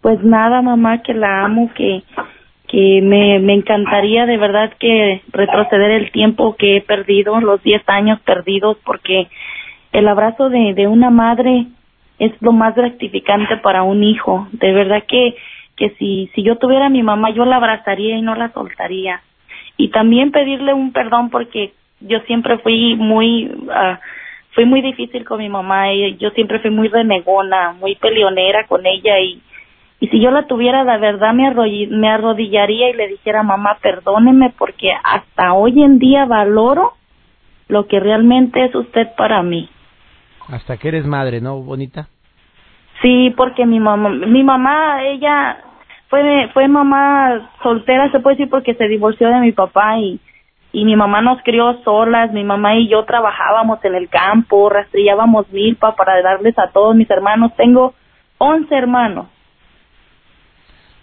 Pues 0.00 0.23
nada, 0.23 0.62
mamá, 0.62 1.02
que 1.02 1.14
la 1.14 1.45
amo, 1.45 1.71
que 1.75 2.02
que 2.71 3.00
me, 3.02 3.40
me 3.40 3.54
encantaría 3.54 4.26
de 4.26 4.37
verdad 4.37 4.73
que 4.78 5.23
retroceder 5.33 5.90
el 5.90 6.12
tiempo 6.12 6.54
que 6.54 6.76
he 6.76 6.80
perdido, 6.80 7.40
los 7.40 7.61
10 7.64 7.83
años 7.88 8.21
perdidos, 8.21 8.76
porque 8.85 9.26
el 9.92 10.07
abrazo 10.07 10.50
de, 10.50 10.75
de 10.75 10.87
una 10.87 11.11
madre 11.11 11.66
es 12.21 12.30
lo 12.40 12.52
más 12.52 12.76
gratificante 12.76 13.57
para 13.57 13.83
un 13.83 14.04
hijo. 14.04 14.47
De 14.52 14.73
verdad 14.73 15.02
que, 15.09 15.35
que 15.76 15.90
si, 15.99 16.30
si 16.33 16.45
yo 16.45 16.59
tuviera 16.59 16.87
a 16.87 16.90
mi 16.90 17.02
mamá, 17.02 17.30
yo 17.30 17.45
la 17.45 17.57
abrazaría 17.57 18.16
y 18.16 18.23
no 18.23 18.37
la 18.37 18.52
soltaría. 18.52 19.21
Y 19.76 19.88
también 19.88 20.30
pedirle 20.30 20.73
un 20.73 20.92
perdón 20.92 21.28
porque 21.30 21.73
yo 21.99 22.21
siempre 22.21 22.59
fui 22.59 22.95
muy, 22.95 23.50
ah, 23.75 23.99
fui 24.52 24.64
muy 24.64 24.80
difícil 24.80 25.25
con 25.25 25.38
mi 25.38 25.49
mamá 25.49 25.92
y 25.92 26.16
yo 26.19 26.30
siempre 26.30 26.61
fui 26.61 26.71
muy 26.71 26.87
renegona, 26.87 27.73
muy 27.73 27.97
peleonera 27.97 28.69
con 28.69 28.87
ella 28.87 29.19
y, 29.19 29.40
Y 30.00 30.09
si 30.09 30.19
yo 30.19 30.30
la 30.30 30.47
tuviera, 30.47 30.83
de 30.83 30.99
verdad 30.99 31.35
me, 31.35 31.54
me 31.90 32.09
arrodillaría 32.09 32.88
y 32.88 32.95
le 32.95 33.09
dijera, 33.09 33.42
mamá, 33.42 33.76
perdóneme 33.83 34.52
porque 34.57 34.90
hasta 35.04 35.52
hoy 35.52 35.83
en 35.83 35.99
día 35.99 36.25
valoro 36.25 36.95
lo 37.69 37.87
que 37.87 38.00
realmente 38.00 38.64
es 38.64 38.75
usted 38.75 39.09
para 39.14 39.42
mí. 39.42 39.69
Hasta 40.49 40.78
que 40.78 40.88
eres 40.88 41.04
madre, 41.04 41.42
¿no, 41.42 41.61
bonita? 41.61 42.09
Sí, 43.02 43.33
porque 43.37 43.66
mi 43.66 43.78
mamá, 43.78 44.09
mi 44.09 44.42
mamá, 44.42 45.04
ella 45.04 45.59
fue, 46.09 46.49
fue 46.54 46.66
mamá 46.66 47.50
soltera, 47.62 48.11
se 48.11 48.21
puede 48.21 48.37
decir, 48.37 48.50
porque 48.50 48.75
se 48.75 48.88
divorció 48.88 49.28
de 49.28 49.40
mi 49.40 49.52
papá 49.52 49.99
y, 49.99 50.19
y 50.73 50.87
mi 50.87 50.97
mamá 50.97 51.21
nos 51.21 51.42
crió 51.42 51.78
solas, 51.85 52.33
mi 52.33 52.42
mamá 52.42 52.75
y 52.76 52.88
yo 52.88 53.04
trabajábamos 53.04 53.85
en 53.85 53.95
el 53.95 54.09
campo, 54.09 54.71
rastrillábamos 54.71 55.52
milpa 55.52 55.95
para 55.95 56.23
darles 56.23 56.59
a 56.59 56.71
todos 56.71 56.97
mis 56.97 57.11
hermanos. 57.11 57.52
Tengo 57.54 57.92
once 58.38 58.75
hermanos 58.75 59.26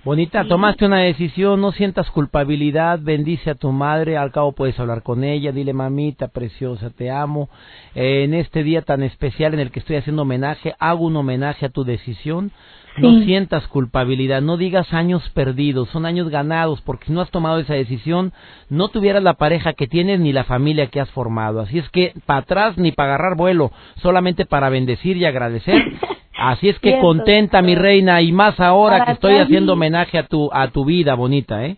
Bonita, 0.08 0.46
tomaste 0.46 0.86
una 0.86 1.00
decisión, 1.00 1.60
no 1.60 1.74
sientas 1.74 2.10
culpabilidad, 2.12 2.98
bendice 3.02 3.50
a 3.50 3.56
tu 3.56 3.74
madre, 3.74 4.16
al 4.16 4.32
cabo 4.32 4.54
puedes 4.54 4.80
hablar 4.80 5.04
con 5.04 5.26
ella, 5.26 5.52
dile 5.52 5.74
mamita, 5.74 6.30
preciosa, 6.30 6.92
te 6.92 7.12
amo. 7.12 7.50
Eh, 7.94 8.24
en 8.24 8.34
este 8.34 8.64
día 8.64 8.84
tan 8.84 9.04
especial 9.04 9.54
en 9.54 9.60
el 9.60 9.70
que 9.70 9.80
estoy 9.80 9.98
haciendo 9.98 10.22
homenaje, 10.22 10.76
hago 10.80 11.06
un 11.06 11.18
homenaje 11.18 11.66
a 11.66 11.72
tu 11.72 11.84
decisión. 11.84 12.52
No 13.00 13.22
sientas 13.26 13.68
culpabilidad, 13.68 14.42
no 14.42 14.56
digas 14.56 14.94
años 14.94 15.30
perdidos, 15.32 15.90
son 15.90 16.06
años 16.06 16.30
ganados, 16.30 16.80
porque 16.80 17.08
si 17.08 17.12
no 17.12 17.20
has 17.20 17.30
tomado 17.30 17.60
esa 17.60 17.74
decisión, 17.74 18.32
no 18.70 18.88
tuvieras 18.88 19.22
la 19.22 19.34
pareja 19.34 19.74
que 19.74 19.88
tienes 19.88 20.22
ni 20.22 20.32
la 20.32 20.46
familia 20.46 20.88
que 20.88 21.02
has 21.02 21.10
formado. 21.12 21.60
Así 21.60 21.80
es 21.80 21.90
que 21.90 22.14
para 22.26 22.40
atrás 22.40 22.78
ni 22.78 22.94
para 22.94 23.16
agarrar 23.16 23.36
vuelo, 23.36 23.74
solamente 24.02 24.46
para 24.46 24.70
bendecir 24.70 25.18
y 25.18 25.26
agradecer 25.26 25.84
Así 26.38 26.70
es 26.70 26.80
que 26.80 27.00
contenta, 27.00 27.62
mi 27.62 27.76
reina, 27.76 28.22
y 28.22 28.32
más 28.32 28.60
ahora 28.60 29.06
que 29.06 29.14
estoy 29.14 29.38
haciendo 29.38 29.74
homenaje 29.74 30.20
a 30.20 30.28
tu, 30.28 30.50
a 30.54 30.68
tu 30.68 30.86
vida 30.86 31.16
bonita, 31.16 31.66
¿eh? 31.66 31.78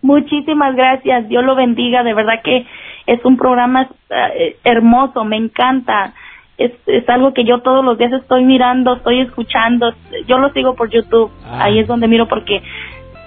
Muchísimas 0.00 0.74
gracias, 0.74 1.28
Dios 1.28 1.44
lo 1.44 1.54
bendiga, 1.54 2.02
de 2.02 2.14
verdad 2.14 2.40
que 2.42 2.66
es 3.06 3.24
un 3.24 3.36
programa 3.36 3.88
eh, 4.10 4.56
hermoso, 4.64 5.24
me 5.24 5.36
encanta. 5.36 6.14
Es, 6.58 6.72
es 6.86 7.08
algo 7.08 7.32
que 7.32 7.44
yo 7.44 7.60
todos 7.60 7.84
los 7.84 7.98
días 7.98 8.12
estoy 8.12 8.44
mirando, 8.44 8.94
estoy 8.94 9.20
escuchando, 9.20 9.94
yo 10.26 10.38
lo 10.38 10.52
sigo 10.52 10.74
por 10.74 10.90
YouTube, 10.90 11.30
ah. 11.44 11.64
ahí 11.64 11.78
es 11.78 11.86
donde 11.86 12.08
miro 12.08 12.28
porque 12.28 12.62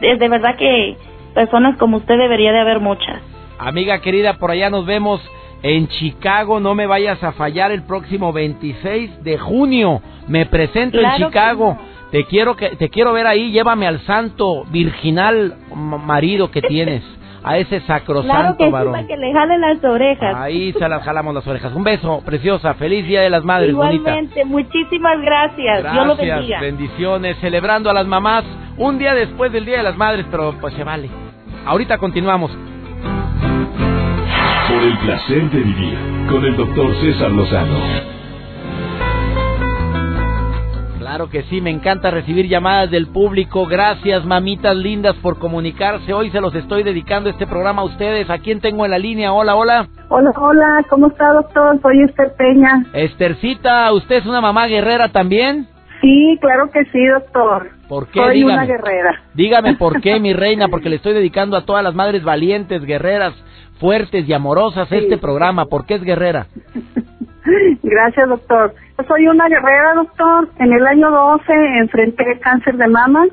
es 0.01 0.19
de 0.19 0.29
verdad 0.29 0.55
que 0.57 0.97
personas 1.33 1.77
como 1.77 1.97
usted 1.97 2.17
debería 2.17 2.51
de 2.51 2.59
haber 2.59 2.79
muchas. 2.79 3.21
Amiga 3.59 4.01
querida, 4.01 4.33
por 4.37 4.51
allá 4.51 4.69
nos 4.69 4.85
vemos 4.85 5.21
en 5.67 5.87
Chicago, 5.87 6.59
no 6.59 6.75
me 6.75 6.85
vayas 6.85 7.23
a 7.23 7.31
fallar 7.31 7.71
el 7.71 7.81
próximo 7.81 8.31
26 8.31 9.23
de 9.23 9.39
junio. 9.39 9.99
Me 10.27 10.45
presento 10.45 10.99
en 10.99 11.15
Chicago. 11.15 11.75
Te 12.11 12.25
quiero 12.25 12.55
que 12.55 12.75
te 12.75 12.89
quiero 12.89 13.13
ver 13.13 13.25
ahí, 13.25 13.51
llévame 13.51 13.87
al 13.87 13.99
santo 14.01 14.63
virginal 14.69 15.55
marido 15.73 16.51
que 16.51 16.61
tienes. 16.61 17.03
A 17.43 17.57
ese 17.57 17.79
sacrosanto 17.81 18.69
claro 18.69 18.93
que 18.93 19.07
que 19.07 19.17
le 19.17 19.33
jale 19.33 19.57
las 19.57 19.83
orejas. 19.83 20.35
Ahí 20.35 20.71
se 20.73 20.87
las 20.87 21.03
jalamos 21.03 21.33
las 21.33 21.47
orejas. 21.47 21.73
Un 21.73 21.83
beso, 21.83 22.21
preciosa. 22.23 22.75
Feliz 22.75 23.05
Día 23.07 23.21
de 23.21 23.31
las 23.31 23.43
Madres, 23.43 23.69
Igualmente, 23.69 24.45
muchísimas 24.45 25.19
gracias. 25.21 25.81
gracias. 25.81 25.93
Dios 25.93 26.07
lo 26.07 26.15
bendiga. 26.15 26.59
bendiciones. 26.59 27.37
Celebrando 27.39 27.89
a 27.89 27.93
las 27.93 28.05
mamás 28.05 28.43
un 28.77 28.99
día 28.99 29.15
después 29.15 29.51
del 29.51 29.65
Día 29.65 29.77
de 29.77 29.83
las 29.83 29.97
Madres, 29.97 30.27
pero 30.29 30.55
pues 30.61 30.75
se 30.75 30.83
vale. 30.83 31.09
Ahorita 31.65 31.97
continuamos. 31.97 32.51
Por 34.67 34.81
el 34.81 34.97
placer 34.97 35.49
de 35.51 35.59
vivir 35.59 35.97
con 36.27 36.43
el 36.43 36.57
doctor 36.57 36.95
César 36.99 37.31
Lozano. 37.31 37.77
Claro 40.97 41.29
que 41.29 41.43
sí, 41.43 41.61
me 41.61 41.69
encanta 41.69 42.09
recibir 42.09 42.47
llamadas 42.47 42.89
del 42.89 43.07
público. 43.07 43.67
Gracias, 43.67 44.25
mamitas 44.25 44.75
lindas, 44.75 45.13
por 45.17 45.37
comunicarse. 45.37 46.13
Hoy 46.13 46.31
se 46.31 46.41
los 46.41 46.55
estoy 46.55 46.81
dedicando 46.81 47.29
este 47.29 47.45
programa 47.45 47.83
a 47.83 47.85
ustedes. 47.85 48.29
¿A 48.29 48.39
quién 48.39 48.59
tengo 48.59 48.85
en 48.85 48.91
la 48.91 48.97
línea? 48.97 49.31
Hola, 49.33 49.55
hola. 49.55 49.87
Hola, 50.09 50.31
hola, 50.35 50.85
¿cómo 50.89 51.07
está, 51.07 51.31
doctor? 51.31 51.79
Soy 51.81 52.01
Esther 52.01 52.33
Peña. 52.35 52.85
Estercita, 52.93 53.93
¿usted 53.93 54.15
es 54.15 54.25
una 54.25 54.41
mamá 54.41 54.65
guerrera 54.65 55.09
también? 55.09 55.67
Sí, 56.01 56.37
claro 56.41 56.69
que 56.71 56.83
sí, 56.85 57.05
doctor. 57.05 57.69
¿Por 57.87 58.07
qué? 58.07 58.19
Soy 58.19 58.43
una 58.43 58.65
guerrera. 58.65 59.21
Dígame 59.35 59.75
por 59.75 60.01
qué, 60.01 60.19
mi 60.19 60.33
reina, 60.33 60.67
porque 60.69 60.89
le 60.89 60.95
estoy 60.95 61.13
dedicando 61.13 61.55
a 61.55 61.65
todas 61.65 61.83
las 61.83 61.93
madres 61.93 62.23
valientes, 62.23 62.83
guerreras, 62.83 63.33
fuertes 63.79 64.27
y 64.27 64.33
amorosas 64.33 64.91
este 64.91 65.17
programa. 65.17 65.65
¿Por 65.65 65.85
qué 65.85 65.95
es 65.95 66.03
guerrera? 66.03 66.47
Gracias, 67.83 68.27
doctor. 68.27 68.73
Yo 68.97 69.05
soy 69.05 69.27
una 69.27 69.47
guerrera, 69.47 69.93
doctor. 69.95 70.49
En 70.59 70.73
el 70.73 70.85
año 70.85 71.11
12 71.11 71.53
enfrenté 71.79 72.39
cáncer 72.39 72.77
de 72.77 72.87
mama. 72.87 73.25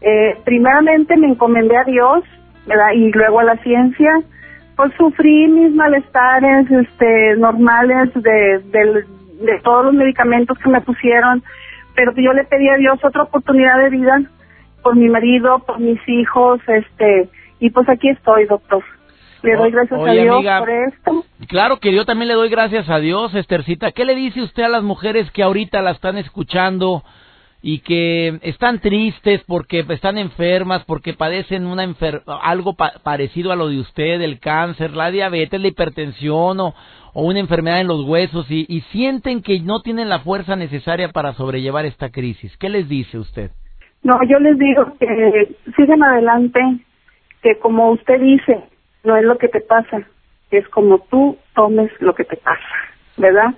Eh, 0.00 0.36
primeramente 0.44 1.16
me 1.16 1.28
encomendé 1.28 1.76
a 1.76 1.84
Dios 1.84 2.24
¿verdad? 2.66 2.92
y 2.94 3.10
luego 3.12 3.40
a 3.40 3.44
la 3.44 3.56
ciencia. 3.58 4.10
Pues 4.76 4.92
sufrí 4.98 5.48
mis 5.48 5.74
malestares 5.74 6.70
este, 6.70 7.36
normales 7.36 8.12
de, 8.14 8.60
de 9.40 9.58
todos 9.62 9.86
los 9.86 9.94
medicamentos 9.94 10.58
que 10.58 10.68
me 10.68 10.80
pusieron, 10.80 11.42
pero 11.94 12.12
yo 12.14 12.32
le 12.32 12.44
pedí 12.44 12.68
a 12.68 12.76
Dios 12.76 13.02
otra 13.02 13.22
oportunidad 13.22 13.78
de 13.78 13.90
vida 13.90 14.20
por 14.82 14.96
mi 14.96 15.08
marido, 15.08 15.58
por 15.60 15.80
mis 15.80 15.98
hijos, 16.08 16.60
este, 16.68 17.28
y 17.58 17.70
pues 17.70 17.88
aquí 17.88 18.08
estoy, 18.08 18.44
doctor. 18.46 18.84
Le 19.42 19.56
doy 19.56 19.70
gracias 19.70 20.00
a 20.00 20.12
Dios 20.12 20.44
por 20.58 20.70
esto. 20.70 21.24
Claro 21.48 21.78
que 21.78 21.92
yo 21.92 22.04
también 22.04 22.28
le 22.28 22.34
doy 22.34 22.48
gracias 22.48 22.88
a 22.88 22.98
Dios, 22.98 23.34
Estercita. 23.34 23.92
¿Qué 23.92 24.04
le 24.04 24.14
dice 24.14 24.42
usted 24.42 24.62
a 24.62 24.68
las 24.68 24.82
mujeres 24.82 25.30
que 25.30 25.42
ahorita 25.42 25.82
la 25.82 25.92
están 25.92 26.16
escuchando 26.18 27.02
y 27.62 27.80
que 27.80 28.38
están 28.42 28.78
tristes 28.80 29.42
porque 29.46 29.84
están 29.88 30.18
enfermas, 30.18 30.84
porque 30.84 31.14
padecen 31.14 31.66
una 31.66 31.84
algo 32.42 32.74
parecido 33.02 33.52
a 33.52 33.56
lo 33.56 33.68
de 33.68 33.80
usted, 33.80 34.20
el 34.20 34.38
cáncer, 34.38 34.92
la 34.92 35.10
diabetes, 35.10 35.60
la 35.60 35.68
hipertensión 35.68 36.60
o, 36.60 36.74
una 37.14 37.40
enfermedad 37.40 37.80
en 37.80 37.88
los 37.88 38.04
huesos 38.04 38.50
y, 38.50 38.66
y 38.68 38.82
sienten 38.92 39.42
que 39.42 39.58
no 39.60 39.80
tienen 39.80 40.10
la 40.10 40.20
fuerza 40.20 40.54
necesaria 40.54 41.08
para 41.08 41.32
sobrellevar 41.32 41.86
esta 41.86 42.10
crisis? 42.10 42.56
¿Qué 42.58 42.68
les 42.68 42.88
dice 42.88 43.18
usted? 43.18 43.50
No, 44.02 44.14
yo 44.28 44.38
les 44.38 44.56
digo 44.58 44.92
que 45.00 45.56
sigan 45.76 46.02
adelante, 46.02 46.60
que 47.42 47.58
como 47.58 47.90
usted 47.90 48.20
dice, 48.20 48.62
no 49.06 49.16
es 49.16 49.24
lo 49.24 49.38
que 49.38 49.48
te 49.48 49.60
pasa, 49.60 50.02
es 50.50 50.68
como 50.68 50.98
tú 51.10 51.38
tomes 51.54 51.90
lo 52.00 52.14
que 52.14 52.24
te 52.24 52.36
pasa, 52.36 52.74
¿verdad? 53.16 53.54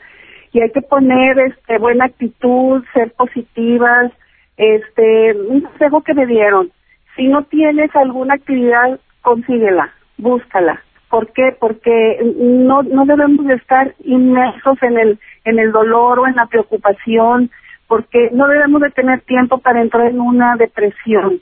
Y 0.52 0.60
hay 0.60 0.70
que 0.70 0.82
poner 0.82 1.38
este 1.38 1.78
buena 1.78 2.06
actitud, 2.06 2.84
ser 2.94 3.12
positivas, 3.12 4.12
este, 4.56 5.34
un 5.34 5.62
consejo 5.62 6.02
que 6.02 6.14
me 6.14 6.26
dieron, 6.26 6.70
si 7.16 7.26
no 7.26 7.42
tienes 7.44 7.94
alguna 7.96 8.34
actividad, 8.34 9.00
consíguela, 9.22 9.92
búscala. 10.18 10.82
¿Por 11.10 11.32
qué? 11.32 11.56
Porque 11.58 12.18
no 12.36 12.82
no 12.82 13.06
debemos 13.06 13.46
de 13.46 13.54
estar 13.54 13.94
inmersos 14.04 14.80
en 14.82 14.98
el 14.98 15.18
en 15.44 15.58
el 15.58 15.72
dolor 15.72 16.18
o 16.18 16.26
en 16.26 16.36
la 16.36 16.46
preocupación, 16.46 17.50
porque 17.88 18.28
no 18.32 18.46
debemos 18.46 18.82
de 18.82 18.90
tener 18.90 19.22
tiempo 19.22 19.58
para 19.58 19.80
entrar 19.80 20.08
en 20.08 20.20
una 20.20 20.56
depresión. 20.56 21.40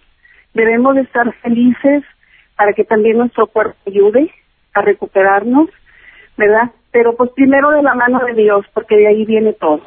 Debemos 0.54 0.94
de 0.94 1.02
estar 1.02 1.30
felices, 1.42 2.04
para 2.56 2.72
que 2.72 2.84
también 2.84 3.18
nuestro 3.18 3.46
cuerpo 3.46 3.76
ayude 3.86 4.30
a 4.74 4.82
recuperarnos, 4.82 5.68
¿verdad? 6.36 6.70
Pero 6.90 7.16
pues 7.16 7.30
primero 7.34 7.70
de 7.70 7.82
la 7.82 7.94
mano 7.94 8.20
de 8.24 8.34
Dios, 8.34 8.64
porque 8.72 8.96
de 8.96 9.06
ahí 9.06 9.24
viene 9.24 9.52
todo. 9.52 9.80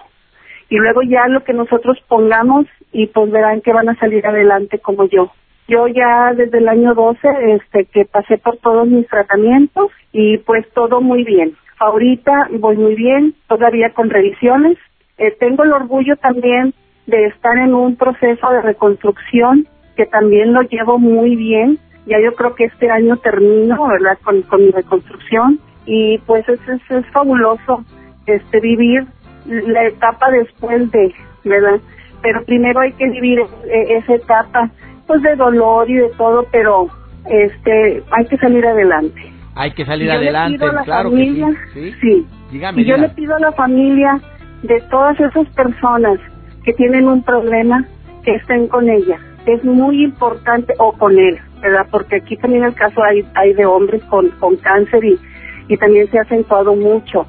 Y 0.70 0.78
luego 0.78 1.02
ya 1.02 1.28
lo 1.28 1.44
que 1.44 1.54
nosotros 1.54 1.98
pongamos 2.08 2.68
y 2.92 3.08
pues 3.08 3.32
verán 3.32 3.62
que 3.62 3.74
van 3.74 3.90
a 3.90 3.96
salir 3.96 4.26
adelante 4.26 4.80
como 4.80 5.06
yo. 5.06 5.32
Yo 5.68 5.88
ya 5.88 6.34
desde 6.36 6.60
el 6.60 6.68
año 6.68 6.94
12, 6.94 7.28
este, 7.56 7.86
que 7.86 8.06
pasé 8.06 8.38
por 8.38 8.58
todos 8.58 8.88
mis 8.88 9.08
tratamientos 9.08 9.92
y 10.12 10.38
pues 10.40 10.68
todo 10.74 11.02
muy 11.02 11.24
bien. 11.24 11.56
Ahorita 11.80 12.50
voy 12.60 12.78
muy 12.78 12.96
bien, 12.96 13.36
todavía 13.48 13.94
con 13.94 14.10
revisiones. 14.10 14.78
Eh, 15.18 15.32
tengo 15.40 15.64
el 15.64 15.74
orgullo 15.74 16.16
también 16.18 16.74
de 17.06 17.28
estar 17.28 17.58
en 17.58 17.74
un 17.74 17.96
proceso 17.96 18.50
de 18.50 18.62
reconstrucción 18.62 19.68
que 19.96 20.06
también 20.06 20.54
lo 20.54 20.62
llevo 20.62 20.98
muy 20.98 21.36
bien 21.36 21.80
ya 22.10 22.20
yo 22.20 22.34
creo 22.34 22.56
que 22.56 22.66
este 22.66 22.90
año 22.90 23.18
termino, 23.18 23.88
¿verdad? 23.88 24.18
Con, 24.24 24.42
con 24.44 24.66
mi 24.66 24.72
reconstrucción 24.72 25.60
y 25.86 26.18
pues 26.20 26.48
es, 26.50 26.60
es, 26.68 27.06
fabuloso 27.12 27.84
este 28.26 28.60
vivir 28.60 29.06
la 29.46 29.86
etapa 29.86 30.30
después 30.32 30.92
de, 30.92 31.14
¿verdad? 31.44 31.80
Pero 32.22 32.44
primero 32.44 32.82
hay 32.82 32.92
que 32.94 33.10
vivir 33.10 33.40
e, 33.40 33.98
esa 33.98 34.16
etapa 34.16 34.70
pues 35.08 35.22
de 35.22 35.36
dolor 35.36 35.90
y 35.90 35.96
de 35.96 36.10
todo, 36.18 36.46
pero 36.52 36.88
este 37.30 38.04
hay 38.12 38.26
que 38.26 38.38
salir 38.38 38.66
adelante. 38.66 39.32
Hay 39.56 39.72
que 39.72 39.86
salir 39.86 40.12
adelante, 40.12 40.66
claro 40.86 41.10
familia, 41.10 41.48
sí. 41.74 41.94
sí. 42.02 42.28
y 42.52 42.86
yo 42.86 42.98
le 42.98 43.10
pido 43.10 43.36
a 43.36 43.40
la 43.40 43.52
familia 43.52 44.20
de 44.64 44.80
todas 44.90 45.20
esas 45.20 45.48
personas 45.50 46.20
que 46.64 46.74
tienen 46.74 47.08
un 47.08 47.24
problema 47.24 47.86
que 48.24 48.36
estén 48.36 48.68
con 48.68 48.90
ella. 48.90 49.20
Es 49.46 49.64
muy 49.64 50.04
importante 50.04 50.74
o 50.78 50.94
con 50.94 51.18
él, 51.18 51.40
¿verdad? 51.62 51.88
Porque 51.90 52.18
aquí 52.18 52.38
también 52.38 52.64
el 52.64 52.74
caso 52.74 53.04
hay, 53.04 53.26
hay 53.36 53.54
de 53.54 53.66
hombres 53.66 54.04
con, 54.06 54.30
con 54.40 54.56
cáncer 54.58 55.04
y, 55.04 55.20
y 55.68 55.78
también 55.78 56.10
se 56.10 56.20
ha 56.20 56.24
acentuado 56.24 56.76
mucho. 56.76 57.26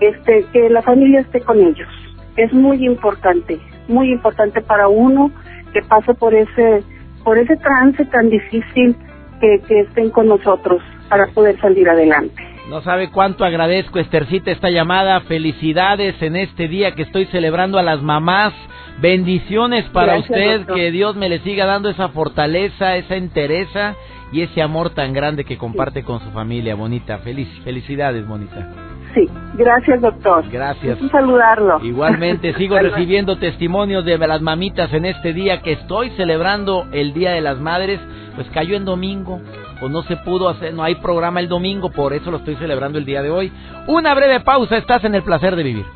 Este, 0.00 0.46
que 0.52 0.70
la 0.70 0.82
familia 0.82 1.20
esté 1.20 1.40
con 1.42 1.60
ellos. 1.60 1.88
Es 2.36 2.52
muy 2.52 2.86
importante, 2.86 3.60
muy 3.86 4.10
importante 4.10 4.62
para 4.62 4.88
uno 4.88 5.30
que 5.74 5.82
pase 5.82 6.14
por 6.14 6.34
ese, 6.34 6.82
por 7.22 7.36
ese 7.36 7.56
trance 7.56 8.04
tan 8.06 8.30
difícil 8.30 8.96
que, 9.40 9.60
que 9.68 9.80
estén 9.80 10.10
con 10.10 10.28
nosotros 10.28 10.82
para 11.10 11.26
poder 11.28 11.60
salir 11.60 11.88
adelante. 11.88 12.49
No 12.70 12.82
sabe 12.82 13.10
cuánto 13.10 13.44
agradezco, 13.44 13.98
Estercita, 13.98 14.52
esta 14.52 14.70
llamada. 14.70 15.22
Felicidades 15.22 16.14
en 16.22 16.36
este 16.36 16.68
día 16.68 16.94
que 16.94 17.02
estoy 17.02 17.26
celebrando 17.26 17.80
a 17.80 17.82
las 17.82 18.00
mamás. 18.00 18.54
Bendiciones 19.00 19.86
para 19.86 20.18
usted, 20.18 20.66
que 20.66 20.92
Dios 20.92 21.16
me 21.16 21.28
le 21.28 21.40
siga 21.40 21.66
dando 21.66 21.88
esa 21.88 22.10
fortaleza, 22.10 22.94
esa 22.96 23.16
entereza 23.16 23.96
y 24.30 24.42
ese 24.42 24.62
amor 24.62 24.90
tan 24.90 25.12
grande 25.12 25.44
que 25.44 25.58
comparte 25.58 26.04
con 26.04 26.20
su 26.20 26.30
familia, 26.30 26.76
Bonita. 26.76 27.18
Feliz, 27.18 27.48
felicidades, 27.64 28.24
Bonita. 28.24 28.68
Sí, 29.14 29.28
gracias, 29.54 30.00
doctor. 30.00 30.48
Gracias. 30.48 31.00
Un 31.00 31.10
saludarlo. 31.10 31.80
Igualmente, 31.82 32.54
sigo 32.58 32.78
recibiendo 32.78 33.36
testimonios 33.38 34.04
de 34.04 34.16
las 34.16 34.42
mamitas 34.42 34.92
en 34.92 35.06
este 35.06 35.32
día 35.32 35.60
que 35.60 35.72
estoy 35.72 36.10
celebrando 36.10 36.86
el 36.92 37.14
Día 37.14 37.32
de 37.32 37.40
las 37.40 37.58
Madres. 37.58 37.98
Pues 38.36 38.48
cayó 38.50 38.76
en 38.76 38.84
domingo 38.84 39.40
pues 39.80 39.90
no 39.90 40.02
se 40.02 40.16
pudo 40.18 40.50
hacer, 40.50 40.74
no 40.74 40.84
hay 40.84 40.96
programa 40.96 41.40
el 41.40 41.48
domingo, 41.48 41.90
por 41.90 42.12
eso 42.12 42.30
lo 42.30 42.36
estoy 42.36 42.56
celebrando 42.56 42.98
el 42.98 43.06
día 43.06 43.22
de 43.22 43.30
hoy. 43.30 43.50
Una 43.86 44.14
breve 44.14 44.40
pausa, 44.40 44.76
estás 44.76 45.02
en 45.04 45.14
el 45.14 45.22
placer 45.22 45.56
de 45.56 45.62
vivir. 45.62 45.86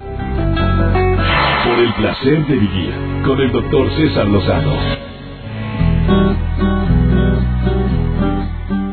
Por 0.00 1.78
el 1.78 1.92
placer 1.92 2.46
de 2.46 2.54
vivir, 2.54 2.94
con 3.26 3.38
el 3.38 3.52
doctor 3.52 3.90
César 3.96 4.26
Lozano. 4.26 4.72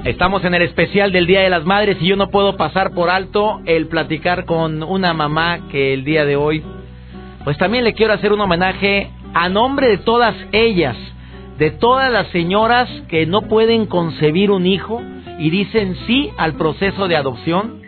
Estamos 0.03 0.43
en 0.43 0.53
el 0.53 0.61
especial 0.61 1.11
del 1.11 1.25
Día 1.25 1.41
de 1.41 1.49
las 1.49 1.65
Madres 1.65 1.97
y 1.99 2.07
yo 2.07 2.15
no 2.15 2.29
puedo 2.29 2.57
pasar 2.57 2.91
por 2.91 3.09
alto 3.09 3.61
el 3.65 3.87
platicar 3.87 4.45
con 4.45 4.83
una 4.83 5.13
mamá 5.13 5.67
que 5.71 5.93
el 5.93 6.03
día 6.03 6.25
de 6.25 6.35
hoy, 6.35 6.61
pues 7.43 7.57
también 7.57 7.85
le 7.85 7.93
quiero 7.93 8.13
hacer 8.13 8.33
un 8.33 8.41
homenaje 8.41 9.09
a 9.33 9.49
nombre 9.49 9.87
de 9.87 9.97
todas 9.97 10.35
ellas 10.51 10.95
de 11.57 11.71
todas 11.71 12.11
las 12.11 12.27
señoras 12.27 12.89
que 13.07 13.25
no 13.25 13.43
pueden 13.43 13.85
concebir 13.85 14.51
un 14.51 14.65
hijo 14.65 15.01
y 15.39 15.49
dicen 15.49 15.95
sí 16.07 16.29
al 16.37 16.53
proceso 16.53 17.07
de 17.07 17.15
adopción, 17.15 17.81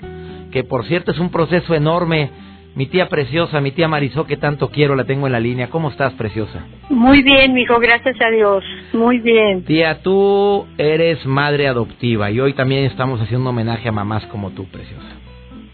que 0.51 0.63
por 0.63 0.85
cierto 0.85 1.11
es 1.11 1.19
un 1.19 1.29
proceso 1.29 1.73
enorme. 1.73 2.31
Mi 2.75 2.85
tía 2.85 3.09
preciosa, 3.09 3.59
mi 3.59 3.71
tía 3.71 3.87
Marisol, 3.87 4.27
que 4.27 4.37
tanto 4.37 4.69
quiero, 4.69 4.95
la 4.95 5.03
tengo 5.03 5.25
en 5.25 5.33
la 5.33 5.39
línea. 5.39 5.67
¿Cómo 5.71 5.89
estás, 5.89 6.13
preciosa? 6.13 6.63
Muy 6.89 7.23
bien, 7.23 7.57
hijo, 7.57 7.79
gracias 7.79 8.15
a 8.21 8.29
Dios. 8.29 8.63
Muy 8.93 9.17
bien. 9.17 9.63
Tía, 9.63 10.03
tú 10.03 10.67
eres 10.77 11.25
madre 11.25 11.67
adoptiva 11.67 12.29
y 12.29 12.39
hoy 12.39 12.53
también 12.53 12.83
estamos 12.83 13.19
haciendo 13.19 13.49
homenaje 13.49 13.89
a 13.89 13.91
mamás 13.91 14.27
como 14.27 14.51
tú, 14.51 14.65
preciosa. 14.65 15.07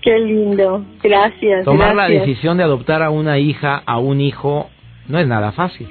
Qué 0.02 0.18
lindo, 0.18 0.86
gracias. 1.02 1.66
Tomar 1.66 1.94
la 1.94 2.08
decisión 2.08 2.58
de 2.58 2.64
adoptar 2.64 3.04
a 3.04 3.10
una 3.10 3.38
hija, 3.38 3.84
a 3.86 4.00
un 4.00 4.22
hijo, 4.22 4.70
no 5.10 5.20
es 5.20 5.28
nada 5.28 5.52
fácil. 5.52 5.90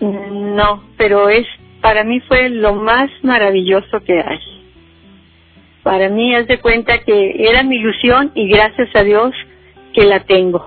No, 0.00 0.82
pero 0.96 1.28
es 1.28 1.46
para 1.80 2.02
mí 2.02 2.20
fue 2.20 2.48
lo 2.48 2.74
más 2.74 3.10
maravilloso 3.22 4.00
que 4.00 4.14
hay. 4.14 4.40
Para 5.82 6.08
mí 6.08 6.34
es 6.34 6.46
de 6.48 6.58
cuenta 6.58 6.98
que 7.00 7.36
era 7.38 7.62
mi 7.62 7.76
ilusión 7.76 8.32
y 8.34 8.48
gracias 8.48 8.88
a 8.94 9.02
Dios 9.02 9.34
que 9.92 10.06
la 10.06 10.20
tengo. 10.20 10.66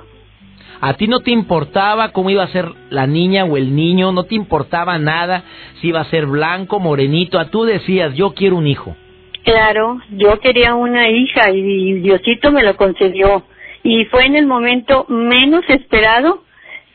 ¿A 0.79 0.93
ti 0.93 1.07
no 1.07 1.22
te 1.22 1.31
importaba 1.31 2.12
cómo 2.12 2.29
iba 2.29 2.43
a 2.43 2.50
ser 2.50 2.72
la 2.91 3.07
niña 3.07 3.46
o 3.46 3.57
el 3.57 3.75
niño? 3.75 4.12
¿No 4.12 4.25
te 4.25 4.36
importaba 4.36 5.00
nada 5.00 5.43
si 5.81 5.88
iba 5.88 6.01
a 6.01 6.10
ser 6.12 6.27
blanco, 6.27 6.79
morenito? 6.79 7.39
A 7.39 7.50
tú 7.50 7.63
decías, 7.63 8.13
yo 8.13 8.36
quiero 8.36 8.57
un 8.57 8.67
hijo. 8.67 8.96
Claro, 9.43 10.00
yo 10.12 10.39
quería 10.39 10.75
una 10.75 11.10
hija 11.10 11.50
y 11.50 11.93
Diosito 12.01 12.51
me 12.51 12.62
lo 12.62 12.77
concedió. 12.77 13.43
Y 13.81 14.05
fue 14.05 14.25
en 14.25 14.36
el 14.36 14.46
momento 14.46 15.05
menos 15.10 15.63
esperado. 15.67 16.43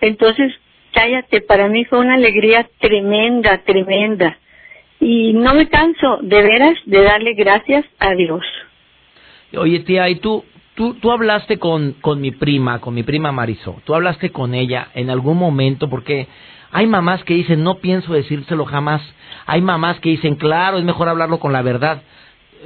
Entonces 0.00 0.52
cállate, 0.92 1.40
para 1.40 1.68
mí 1.68 1.84
fue 1.84 1.99
una 1.99 2.14
alegría 2.14 2.68
tremenda, 2.80 3.58
tremenda. 3.64 4.38
Y 5.00 5.32
no 5.32 5.54
me 5.54 5.68
canso, 5.68 6.18
de 6.22 6.42
veras, 6.42 6.78
de 6.87 7.02
darle 7.02 7.34
gracias 7.34 7.84
a 7.99 8.12
Dios. 8.14 8.44
Oye, 9.56 9.80
tía, 9.80 10.08
¿y 10.08 10.16
tú, 10.16 10.44
tú, 10.75 10.94
tú 10.94 11.11
hablaste 11.11 11.58
con, 11.58 11.92
con 12.00 12.20
mi 12.20 12.30
prima, 12.30 12.80
con 12.80 12.94
mi 12.94 13.02
prima 13.02 13.32
Marisol? 13.32 13.82
¿Tú 13.84 13.94
hablaste 13.94 14.30
con 14.30 14.54
ella 14.54 14.88
en 14.94 15.11
algún 15.11 15.38
momento? 15.38 15.90
Porque 15.90 16.28
hay 16.70 16.87
mamás 16.87 17.25
que 17.25 17.34
dicen, 17.34 17.64
no 17.64 17.78
pienso 17.78 18.12
decírselo 18.12 18.64
jamás. 18.64 19.02
Hay 19.46 19.61
mamás 19.61 19.99
que 20.00 20.11
dicen, 20.11 20.37
claro, 20.37 20.78
es 20.78 20.84
mejor 20.84 21.08
hablarlo 21.08 21.40
con 21.40 21.52
la 21.52 21.62
verdad 21.62 22.02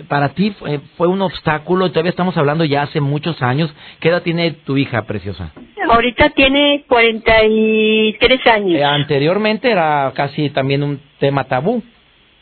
para 0.09 0.31
ti 0.31 0.55
fue, 0.97 1.07
un 1.07 1.23
obstáculo, 1.23 1.91
todavía 1.91 2.11
estamos 2.11 2.37
hablando 2.37 2.65
ya 2.65 2.83
hace 2.83 3.01
muchos 3.01 3.43
años. 3.43 3.73
¿Qué 4.01 4.09
edad 4.09 4.23
tiene 4.23 4.53
tu 4.53 4.77
hija 4.77 5.03
preciosa? 5.03 5.53
Ahorita 5.89 6.31
tiene 6.31 6.85
43 6.89 8.47
años. 8.47 8.81
Eh, 8.81 8.85
anteriormente 8.85 9.71
era 9.71 10.13
casi 10.15 10.51
también 10.51 10.83
un 10.83 11.01
tema 11.19 11.45
tabú. 11.45 11.83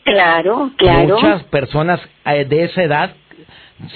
Claro, 0.05 0.71
claro. 0.77 1.17
Muchas 1.17 1.45
personas 1.45 2.01
eh, 2.27 2.45
de 2.45 2.65
esa 2.65 2.83
edad 2.83 3.15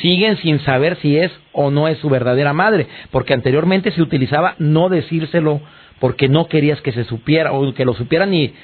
siguen 0.00 0.37
sin 0.38 0.61
saber 0.61 0.96
si 0.96 1.16
es 1.16 1.30
o 1.52 1.70
no 1.70 1.88
es 1.88 1.98
su 1.98 2.09
verdadera 2.09 2.52
madre, 2.52 2.87
porque 3.11 3.35
anteriormente 3.35 3.90
se 3.92 4.02
utilizaba 4.02 4.54
no 4.59 4.88
decírselo 4.88 5.61
porque 6.00 6.28
no 6.28 6.46
querías 6.46 6.80
que 6.80 6.92
se 6.92 7.04
supiera 7.04 7.52
o 7.52 7.72
que 7.74 7.85
lo 7.85 7.94
supieran 7.94 8.32
y 8.32 8.54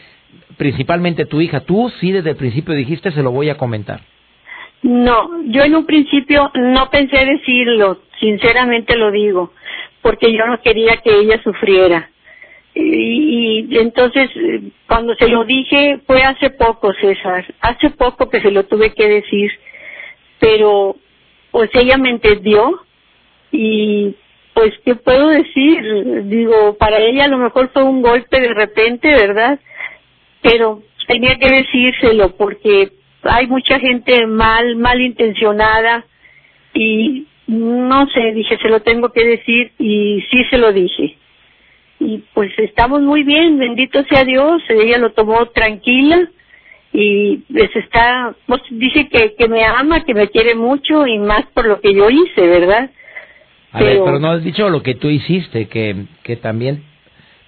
principalmente 0.56 1.26
tu 1.26 1.40
hija. 1.40 1.60
Tú 1.60 1.90
sí 2.00 2.12
desde 2.12 2.30
el 2.30 2.36
principio 2.36 2.74
dijiste 2.74 3.10
se 3.12 3.22
lo 3.22 3.32
voy 3.32 3.50
a 3.50 3.56
comentar. 3.56 4.00
No, 4.84 5.42
yo 5.44 5.62
en 5.62 5.76
un 5.76 5.86
principio 5.86 6.50
no 6.56 6.90
pensé 6.90 7.24
decirlo, 7.24 8.02
sinceramente 8.20 8.94
lo 8.96 9.10
digo, 9.10 9.50
porque 10.02 10.30
yo 10.30 10.46
no 10.46 10.60
quería 10.60 10.98
que 10.98 11.20
ella 11.20 11.42
sufriera. 11.42 12.10
Y, 12.74 13.78
entonces, 13.78 14.28
cuando 14.86 15.14
se 15.14 15.28
lo 15.28 15.44
dije, 15.44 16.00
fue 16.06 16.22
hace 16.22 16.50
poco, 16.50 16.92
César, 17.00 17.46
hace 17.62 17.88
poco 17.90 18.28
que 18.28 18.42
se 18.42 18.50
lo 18.50 18.64
tuve 18.64 18.92
que 18.92 19.08
decir, 19.08 19.50
pero 20.38 20.96
pues 21.50 21.70
ella 21.72 21.96
me 21.96 22.10
entendió 22.10 22.82
y 23.52 24.14
pues, 24.52 24.74
¿qué 24.84 24.96
puedo 24.96 25.28
decir? 25.28 26.24
Digo, 26.24 26.76
para 26.76 26.98
ella 26.98 27.24
a 27.24 27.28
lo 27.28 27.38
mejor 27.38 27.70
fue 27.72 27.84
un 27.84 28.02
golpe 28.02 28.38
de 28.38 28.52
repente, 28.52 29.08
¿verdad? 29.08 29.58
Pero 30.42 30.82
tenía 31.06 31.38
que 31.38 31.48
decírselo 31.48 32.36
porque 32.36 32.92
hay 33.24 33.46
mucha 33.46 33.78
gente 33.78 34.26
mal, 34.26 34.76
mal 34.76 35.00
intencionada 35.00 36.04
y 36.72 37.26
no 37.46 38.06
sé, 38.08 38.32
dije, 38.32 38.58
se 38.58 38.68
lo 38.68 38.80
tengo 38.80 39.10
que 39.10 39.24
decir 39.24 39.72
y 39.78 40.22
sí 40.30 40.44
se 40.50 40.58
lo 40.58 40.72
dije. 40.72 41.16
Y 42.00 42.22
pues 42.34 42.52
estamos 42.58 43.02
muy 43.02 43.22
bien, 43.22 43.58
bendito 43.58 44.02
sea 44.04 44.24
Dios, 44.24 44.62
ella 44.68 44.98
lo 44.98 45.12
tomó 45.12 45.46
tranquila 45.46 46.28
y 46.92 47.38
pues 47.52 47.74
está, 47.76 48.34
pues 48.46 48.62
dice 48.70 49.08
que, 49.08 49.34
que 49.34 49.48
me 49.48 49.64
ama, 49.64 50.04
que 50.04 50.14
me 50.14 50.28
quiere 50.28 50.54
mucho 50.54 51.06
y 51.06 51.18
más 51.18 51.46
por 51.54 51.66
lo 51.66 51.80
que 51.80 51.94
yo 51.94 52.08
hice, 52.10 52.40
¿verdad? 52.46 52.90
A 53.72 53.78
pero, 53.78 53.90
ver, 53.90 54.00
pero 54.04 54.18
no 54.20 54.30
has 54.30 54.44
dicho 54.44 54.68
lo 54.68 54.82
que 54.82 54.94
tú 54.94 55.10
hiciste, 55.10 55.66
que, 55.68 56.06
que 56.22 56.36
también 56.36 56.84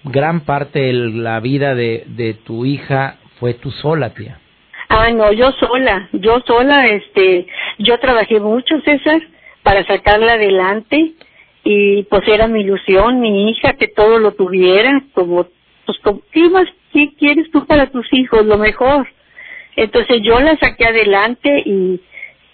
gran 0.04 0.40
parte 0.40 0.80
de 0.80 0.92
la 0.92 1.40
vida 1.40 1.74
de, 1.74 2.04
de 2.06 2.34
tu 2.34 2.64
hija 2.64 3.18
fue 3.38 3.54
tú 3.54 3.70
sola, 3.70 4.14
tía. 4.14 4.38
Ah, 4.88 5.10
no, 5.10 5.32
yo 5.32 5.52
sola, 5.52 6.08
yo 6.12 6.40
sola, 6.46 6.86
este, 6.88 7.46
yo 7.78 7.98
trabajé 7.98 8.40
mucho, 8.40 8.80
César, 8.82 9.20
para 9.62 9.84
sacarla 9.86 10.34
adelante 10.34 11.12
y 11.64 12.04
pues 12.04 12.22
era 12.28 12.46
mi 12.46 12.60
ilusión, 12.60 13.20
mi 13.20 13.50
hija, 13.50 13.72
que 13.72 13.88
todo 13.88 14.18
lo 14.20 14.32
tuviera, 14.32 15.02
como, 15.12 15.48
pues, 15.84 15.98
¿qué 16.30 16.48
más, 16.48 16.66
qué 16.92 17.10
quieres 17.18 17.50
tú 17.50 17.66
para 17.66 17.86
tus 17.90 18.06
hijos? 18.12 18.46
Lo 18.46 18.58
mejor. 18.58 19.08
Entonces 19.74 20.22
yo 20.22 20.38
la 20.40 20.56
saqué 20.56 20.86
adelante 20.86 21.62
y, 21.66 22.00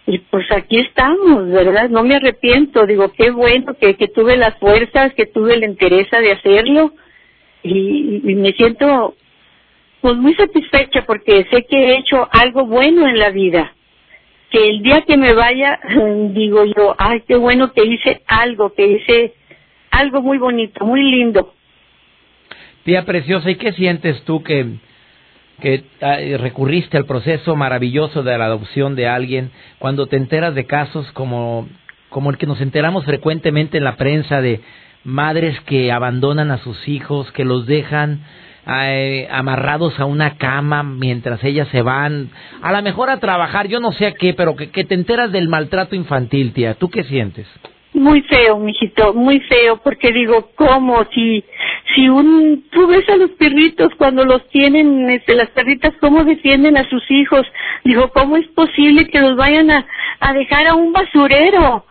y 0.06 0.18
pues 0.30 0.50
aquí 0.50 0.78
estamos, 0.78 1.50
¿verdad? 1.50 1.90
No 1.90 2.02
me 2.02 2.16
arrepiento, 2.16 2.86
digo, 2.86 3.12
qué 3.12 3.30
bueno 3.30 3.74
que, 3.74 3.94
que 3.96 4.08
tuve 4.08 4.36
las 4.36 4.58
fuerzas, 4.58 5.12
que 5.14 5.26
tuve 5.26 5.58
la 5.58 5.66
interés 5.66 6.10
de 6.10 6.32
hacerlo 6.32 6.92
y, 7.62 8.22
y 8.24 8.34
me 8.34 8.52
siento 8.52 9.14
pues 10.02 10.16
muy 10.16 10.34
satisfecha 10.34 11.04
porque 11.06 11.46
sé 11.50 11.64
que 11.64 11.76
he 11.76 11.98
hecho 11.98 12.28
algo 12.32 12.66
bueno 12.66 13.08
en 13.08 13.18
la 13.18 13.30
vida. 13.30 13.72
Que 14.50 14.68
el 14.68 14.82
día 14.82 15.04
que 15.06 15.16
me 15.16 15.32
vaya, 15.32 15.78
digo 16.34 16.64
yo, 16.64 16.94
ay, 16.98 17.22
qué 17.26 17.36
bueno 17.36 17.72
que 17.72 17.84
hice 17.84 18.22
algo, 18.26 18.74
que 18.74 18.86
hice 18.86 19.34
algo 19.90 20.20
muy 20.20 20.38
bonito, 20.38 20.84
muy 20.84 21.02
lindo. 21.02 21.54
Tía 22.84 23.04
preciosa, 23.04 23.48
¿y 23.48 23.54
qué 23.54 23.72
sientes 23.72 24.20
tú 24.24 24.42
que, 24.42 24.66
que 25.60 25.84
recurriste 26.38 26.96
al 26.96 27.06
proceso 27.06 27.54
maravilloso 27.54 28.24
de 28.24 28.36
la 28.36 28.46
adopción 28.46 28.96
de 28.96 29.06
alguien 29.06 29.52
cuando 29.78 30.08
te 30.08 30.16
enteras 30.16 30.56
de 30.56 30.66
casos 30.66 31.10
como, 31.12 31.68
como 32.08 32.30
el 32.30 32.38
que 32.38 32.46
nos 32.46 32.60
enteramos 32.60 33.04
frecuentemente 33.04 33.78
en 33.78 33.84
la 33.84 33.96
prensa 33.96 34.40
de 34.40 34.60
madres 35.04 35.58
que 35.60 35.92
abandonan 35.92 36.50
a 36.50 36.58
sus 36.58 36.88
hijos, 36.88 37.30
que 37.30 37.44
los 37.44 37.66
dejan 37.66 38.24
eh, 38.66 39.28
amarrados 39.30 39.98
a 39.98 40.04
una 40.04 40.36
cama 40.36 40.82
mientras 40.82 41.42
ellas 41.44 41.68
se 41.72 41.82
van, 41.82 42.30
a 42.62 42.72
lo 42.72 42.82
mejor 42.82 43.10
a 43.10 43.18
trabajar, 43.18 43.66
yo 43.68 43.80
no 43.80 43.92
sé 43.92 44.06
a 44.06 44.14
qué, 44.14 44.34
pero 44.34 44.54
que, 44.56 44.66
te 44.66 44.94
enteras 44.94 45.32
del 45.32 45.48
maltrato 45.48 45.96
infantil, 45.96 46.52
tía. 46.52 46.74
¿Tú 46.74 46.88
qué 46.88 47.04
sientes? 47.04 47.46
muy 47.94 48.22
feo, 48.22 48.58
mijito, 48.58 49.12
muy 49.12 49.40
feo, 49.40 49.76
porque 49.82 50.12
digo, 50.12 50.50
¿cómo? 50.54 51.04
Si, 51.12 51.44
si 51.94 52.08
un, 52.08 52.64
tú 52.70 52.86
ves 52.86 53.06
a 53.08 53.16
los 53.16 53.30
perritos 53.32 53.92
cuando 53.98 54.24
los 54.24 54.48
tienen, 54.48 55.10
este, 55.10 55.34
las 55.34 55.50
perritas, 55.50 55.92
¿cómo 56.00 56.24
defienden 56.24 56.78
a 56.78 56.88
sus 56.88 57.02
hijos? 57.10 57.46
Digo, 57.84 58.10
¿cómo 58.14 58.36
es 58.36 58.46
posible 58.48 59.08
que 59.08 59.20
los 59.20 59.36
vayan 59.36 59.70
a, 59.70 59.86
a 60.20 60.32
dejar 60.32 60.68
a 60.68 60.74
un 60.74 60.92
basurero? 60.92 61.84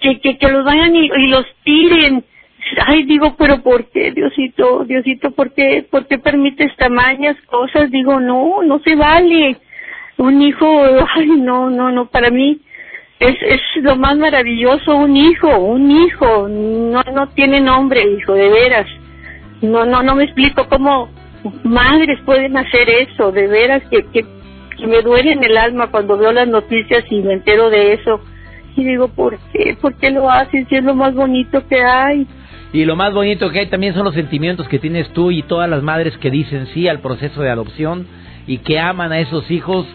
Que, 0.00 0.20
que, 0.20 0.48
los 0.48 0.64
vayan 0.64 0.96
y, 0.96 1.06
y 1.06 1.26
los 1.28 1.46
tiren. 1.62 2.24
Ay, 2.86 3.04
digo, 3.04 3.34
pero 3.36 3.62
¿por 3.62 3.86
qué, 3.90 4.12
Diosito, 4.12 4.84
Diosito, 4.84 5.30
por 5.32 5.52
qué, 5.52 5.86
por 5.90 6.06
qué 6.06 6.18
permites 6.18 6.74
tamañas 6.76 7.36
cosas? 7.46 7.90
Digo, 7.90 8.20
no, 8.20 8.62
no 8.62 8.78
se 8.80 8.94
vale. 8.94 9.56
Un 10.18 10.42
hijo, 10.42 10.66
ay, 11.14 11.28
no, 11.28 11.70
no, 11.70 11.90
no, 11.90 12.06
para 12.06 12.30
mí, 12.30 12.60
es, 13.20 13.36
es 13.42 13.60
lo 13.82 13.96
más 13.96 14.16
maravilloso 14.16 14.96
un 14.96 15.16
hijo, 15.16 15.58
un 15.58 15.90
hijo, 15.90 16.48
no, 16.48 17.02
no 17.14 17.28
tiene 17.28 17.60
nombre, 17.60 18.02
hijo, 18.02 18.34
de 18.34 18.48
veras. 18.48 18.86
No, 19.60 19.84
no, 19.84 20.02
no 20.02 20.14
me 20.14 20.24
explico 20.24 20.66
cómo 20.68 21.10
madres 21.64 22.18
pueden 22.24 22.56
hacer 22.56 22.88
eso, 22.88 23.30
de 23.30 23.46
veras 23.46 23.82
que, 23.90 24.04
que, 24.10 24.24
me 24.86 25.02
duele 25.02 25.32
en 25.32 25.44
el 25.44 25.58
alma 25.58 25.90
cuando 25.90 26.16
veo 26.16 26.32
las 26.32 26.48
noticias 26.48 27.04
y 27.10 27.20
me 27.20 27.34
entero 27.34 27.68
de 27.68 27.92
eso. 27.92 28.22
Y 28.76 28.84
digo, 28.84 29.08
¿por 29.08 29.38
qué? 29.52 29.76
¿Por 29.78 29.94
qué 29.96 30.10
lo 30.10 30.30
hacen 30.30 30.66
si 30.68 30.76
es 30.76 30.84
lo 30.84 30.94
más 30.94 31.14
bonito 31.14 31.66
que 31.68 31.82
hay? 31.82 32.26
Y 32.72 32.84
lo 32.84 32.94
más 32.94 33.12
bonito 33.12 33.50
que 33.50 33.60
hay 33.60 33.66
también 33.66 33.94
son 33.94 34.04
los 34.04 34.14
sentimientos 34.14 34.68
que 34.68 34.78
tienes 34.78 35.08
tú 35.12 35.30
y 35.30 35.42
todas 35.42 35.68
las 35.68 35.82
madres 35.82 36.16
que 36.18 36.30
dicen 36.30 36.68
sí 36.68 36.88
al 36.88 37.00
proceso 37.00 37.42
de 37.42 37.50
adopción 37.50 38.06
y 38.46 38.58
que 38.58 38.78
aman 38.78 39.12
a 39.12 39.18
esos 39.18 39.50
hijos 39.50 39.86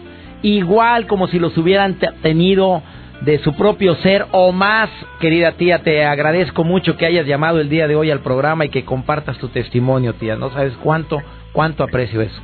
igual 0.42 1.06
como 1.06 1.26
si 1.28 1.38
los 1.38 1.56
hubieran 1.56 1.96
tenido 2.22 2.82
de 3.22 3.38
su 3.38 3.54
propio 3.54 3.94
ser 3.96 4.26
o 4.32 4.52
más. 4.52 4.90
Querida 5.20 5.52
tía, 5.52 5.82
te 5.82 6.04
agradezco 6.04 6.64
mucho 6.64 6.96
que 6.96 7.06
hayas 7.06 7.26
llamado 7.26 7.60
el 7.60 7.70
día 7.70 7.88
de 7.88 7.96
hoy 7.96 8.10
al 8.10 8.20
programa 8.20 8.66
y 8.66 8.68
que 8.68 8.84
compartas 8.84 9.38
tu 9.38 9.48
testimonio, 9.48 10.12
tía. 10.14 10.36
No 10.36 10.50
sabes 10.50 10.74
cuánto, 10.82 11.22
cuánto 11.52 11.82
aprecio 11.82 12.20
eso. 12.20 12.40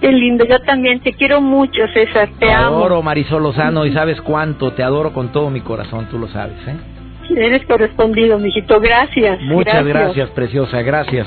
Qué 0.00 0.10
lindo, 0.10 0.46
yo 0.46 0.58
también 0.60 1.00
te 1.00 1.12
quiero 1.12 1.42
mucho, 1.42 1.82
César, 1.92 2.30
te, 2.38 2.46
te 2.46 2.52
adoro, 2.52 3.02
Marisol 3.02 3.42
Lozano, 3.42 3.84
y 3.84 3.92
sabes 3.92 4.18
cuánto, 4.22 4.72
te 4.72 4.82
adoro 4.82 5.12
con 5.12 5.30
todo 5.30 5.50
mi 5.50 5.60
corazón, 5.60 6.06
tú 6.10 6.18
lo 6.18 6.26
sabes, 6.28 6.56
¿eh? 6.66 6.99
Eres 7.36 7.64
correspondido, 7.66 8.38
mijito, 8.38 8.80
gracias. 8.80 9.40
Muchas 9.40 9.84
gracias 9.84 10.30
preciosa, 10.30 10.82
gracias. 10.82 11.26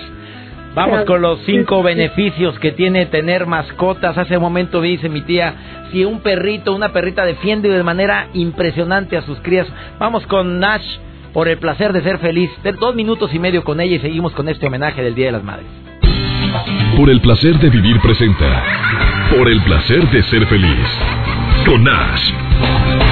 Vamos 0.75 1.05
con 1.05 1.21
los 1.21 1.39
cinco 1.45 1.83
beneficios 1.83 2.57
que 2.59 2.71
tiene 2.71 3.05
tener 3.05 3.45
mascotas. 3.45 4.17
Hace 4.17 4.37
un 4.37 4.43
momento 4.43 4.81
me 4.81 4.87
dice 4.87 5.07
mi 5.07 5.21
tía, 5.21 5.53
si 5.91 6.03
un 6.03 6.21
perrito, 6.21 6.73
una 6.73 6.91
perrita 6.91 7.25
defiende 7.25 7.69
de 7.69 7.83
manera 7.83 8.27
impresionante 8.33 9.15
a 9.15 9.21
sus 9.21 9.39
crías. 9.41 9.67
Vamos 9.99 10.25
con 10.25 10.59
Nash 10.59 10.97
por 11.31 11.47
el 11.47 11.57
placer 11.57 11.93
de 11.93 12.01
ser 12.01 12.17
feliz. 12.17 12.49
Dos 12.79 12.95
minutos 12.95 13.33
y 13.33 13.39
medio 13.39 13.63
con 13.63 13.79
ella 13.81 13.97
y 13.97 13.99
seguimos 13.99 14.33
con 14.33 14.49
este 14.49 14.65
homenaje 14.65 15.03
del 15.03 15.13
Día 15.13 15.27
de 15.27 15.31
las 15.33 15.43
Madres. 15.43 15.67
Por 16.97 17.09
el 17.09 17.21
placer 17.21 17.55
de 17.59 17.69
vivir 17.69 17.99
presenta. 18.01 18.63
Por 19.35 19.49
el 19.49 19.61
placer 19.61 20.09
de 20.09 20.23
ser 20.23 20.45
feliz. 20.47 20.87
Con 21.67 21.83
Nash. 21.83 23.02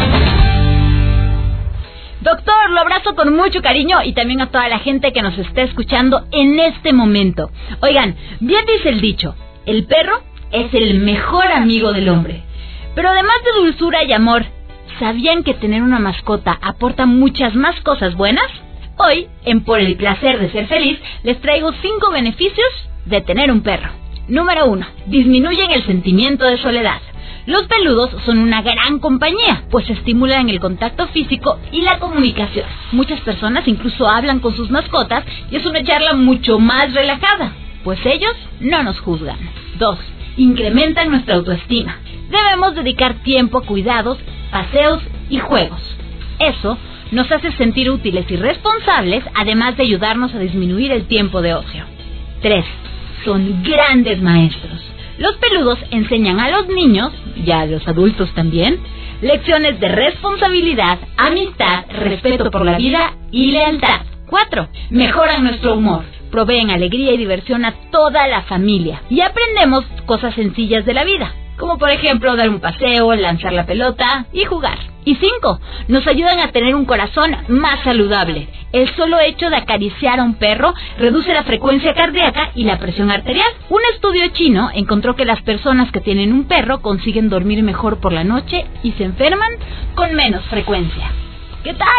Doctor, 2.22 2.70
lo 2.70 2.82
abrazo 2.82 3.16
con 3.16 3.36
mucho 3.36 3.64
cariño 3.64 4.04
y 4.04 4.14
también 4.14 4.42
a 4.42 4.52
toda 4.52 4.70
la 4.70 4.78
gente 4.78 5.12
que 5.12 5.24
nos 5.24 5.36
está 5.40 5.64
escuchando 5.64 6.28
en 6.32 6.60
este 6.60 6.94
momento. 6.94 7.50
Oigan, 7.82 8.16
bien 8.40 8.64
dice 8.68 8.90
el 8.90 9.02
dicho, 9.02 9.36
el 9.66 9.86
perro 9.86 10.22
es 10.52 10.72
el 10.76 11.00
mejor 11.00 11.48
amigo 11.48 11.94
del 11.94 12.10
hombre. 12.10 12.44
Pero 12.94 13.10
además 13.10 13.38
de 13.44 13.62
dulzura 13.62 14.04
y 14.04 14.14
amor, 14.14 14.46
¿sabían 15.00 15.44
que 15.44 15.56
tener 15.56 15.82
una 15.82 15.98
mascota 15.98 16.60
aporta 16.62 17.08
muchas 17.08 17.56
más 17.56 17.82
cosas 17.82 18.14
buenas? 18.14 18.46
Hoy, 18.98 19.28
en 19.44 19.64
Por 19.64 19.80
el 19.80 19.96
placer 19.96 20.40
de 20.40 20.52
ser 20.52 20.68
feliz, 20.68 21.00
les 21.24 21.42
traigo 21.42 21.72
5 21.74 22.12
beneficios 22.12 22.70
de 23.06 23.22
tener 23.22 23.52
un 23.52 23.62
perro. 23.62 23.90
Número 24.28 24.68
1. 24.68 24.86
Disminuyen 25.08 25.72
el 25.72 25.88
sentimiento 25.88 26.46
de 26.46 26.60
soledad. 26.60 27.02
Los 27.47 27.63
peludos 27.63 28.12
son 28.25 28.38
una 28.38 28.62
gran 28.62 28.99
compañía, 28.99 29.63
pues 29.71 29.89
estimulan 29.89 30.49
el 30.49 30.60
contacto 30.60 31.08
físico 31.08 31.60
y 31.71 31.82
la 31.82 31.97
comunicación. 31.97 32.65
Muchas 32.91 33.19
personas 33.21 33.67
incluso 33.67 34.08
hablan 34.08 34.39
con 34.39 34.56
sus 34.56 34.69
mascotas 34.69 35.25
y 35.49 35.56
es 35.56 35.65
una 35.65 35.84
charla 35.84 36.13
mucho 36.13 36.60
más 36.60 36.93
relajada, 36.93 37.54
pues 37.84 37.99
ellos 38.06 38.36
no 38.60 38.84
nos 38.84 38.99
juzgan. 38.99 39.39
2. 39.80 39.99
Incrementan 40.38 41.10
nuestra 41.10 41.36
autoestima. 41.36 41.97
Debemos 42.30 42.75
dedicar 42.75 43.15
tiempo 43.23 43.58
a 43.58 43.65
cuidados, 43.65 44.19
paseos 44.51 45.01
y 45.30 45.39
juegos. 45.39 45.82
Eso 46.38 46.77
nos 47.12 47.30
hace 47.32 47.51
sentir 47.54 47.89
útiles 47.89 48.25
y 48.30 48.36
responsables, 48.36 49.23
además 49.34 49.75
de 49.77 49.84
ayudarnos 49.84 50.34
a 50.36 50.39
disminuir 50.39 50.91
el 50.91 51.08
tiempo 51.08 51.41
de 51.41 51.56
ocio. 51.56 51.86
3. 52.41 52.63
Son 53.25 53.63
grandes 53.63 54.21
maestros. 54.21 54.80
Los 55.17 55.36
peludos 55.38 55.80
enseñan 55.91 56.39
a 56.39 56.50
los 56.50 56.67
niños, 56.67 57.12
y 57.36 57.52
a 57.52 57.65
los 57.65 57.88
adultos 57.88 58.34
también, 58.34 58.80
lecciones 59.21 59.80
de 59.80 59.88
responsabilidad, 59.88 61.00
amistad, 61.17 61.86
respeto 61.89 62.50
por 62.52 62.65
la 62.65 62.78
vida 62.78 63.13
y 63.32 63.52
lealtad. 63.52 64.02
4. 64.28 64.67
Mejoran 64.91 65.43
nuestro 65.43 65.76
humor, 65.76 66.04
proveen 66.32 66.69
alegría 66.69 67.13
y 67.13 67.17
diversión 67.17 67.65
a 67.65 67.74
toda 67.91 68.28
la 68.28 68.43
familia 68.43 69.02
y 69.10 69.21
aprendemos 69.21 69.86
cosas 70.06 70.34
sencillas 70.36 70.86
de 70.86 70.93
la 70.93 71.04
vida 71.04 71.34
como 71.62 71.78
por 71.78 71.91
ejemplo 71.91 72.36
dar 72.36 72.50
un 72.50 72.60
paseo, 72.60 73.13
lanzar 73.13 73.54
la 73.54 73.67
pelota 73.67 74.26
y 74.34 74.45
jugar. 74.45 74.80
Y 75.06 75.15
cinco, 75.15 75.60
nos 75.88 76.06
ayudan 76.08 76.39
a 76.39 76.52
tener 76.52 76.74
un 76.74 76.86
corazón 76.86 77.38
más 77.50 77.84
saludable. 77.84 78.47
El 78.72 78.94
solo 78.96 79.20
hecho 79.20 79.50
de 79.50 79.58
acariciar 79.58 80.20
a 80.20 80.24
un 80.24 80.36
perro 80.36 80.74
reduce 80.98 81.34
la 81.34 81.44
frecuencia 81.44 81.94
cardíaca 81.94 82.52
y 82.56 82.64
la 82.64 82.80
presión 82.80 83.12
arterial. 83.12 83.50
Un 83.70 83.82
estudio 83.94 84.30
chino 84.30 84.70
encontró 84.74 85.16
que 85.16 85.26
las 85.26 85.42
personas 85.42 85.92
que 85.92 86.00
tienen 86.00 86.32
un 86.32 86.46
perro 86.46 86.82
consiguen 86.82 87.30
dormir 87.30 87.64
mejor 87.64 88.00
por 88.00 88.14
la 88.14 88.24
noche 88.24 88.66
y 88.84 88.94
se 88.94 89.04
enferman 89.04 89.52
con 89.96 90.14
menos 90.14 90.46
frecuencia. 90.46 91.12
¿Qué 91.64 91.74
tal? 91.74 91.90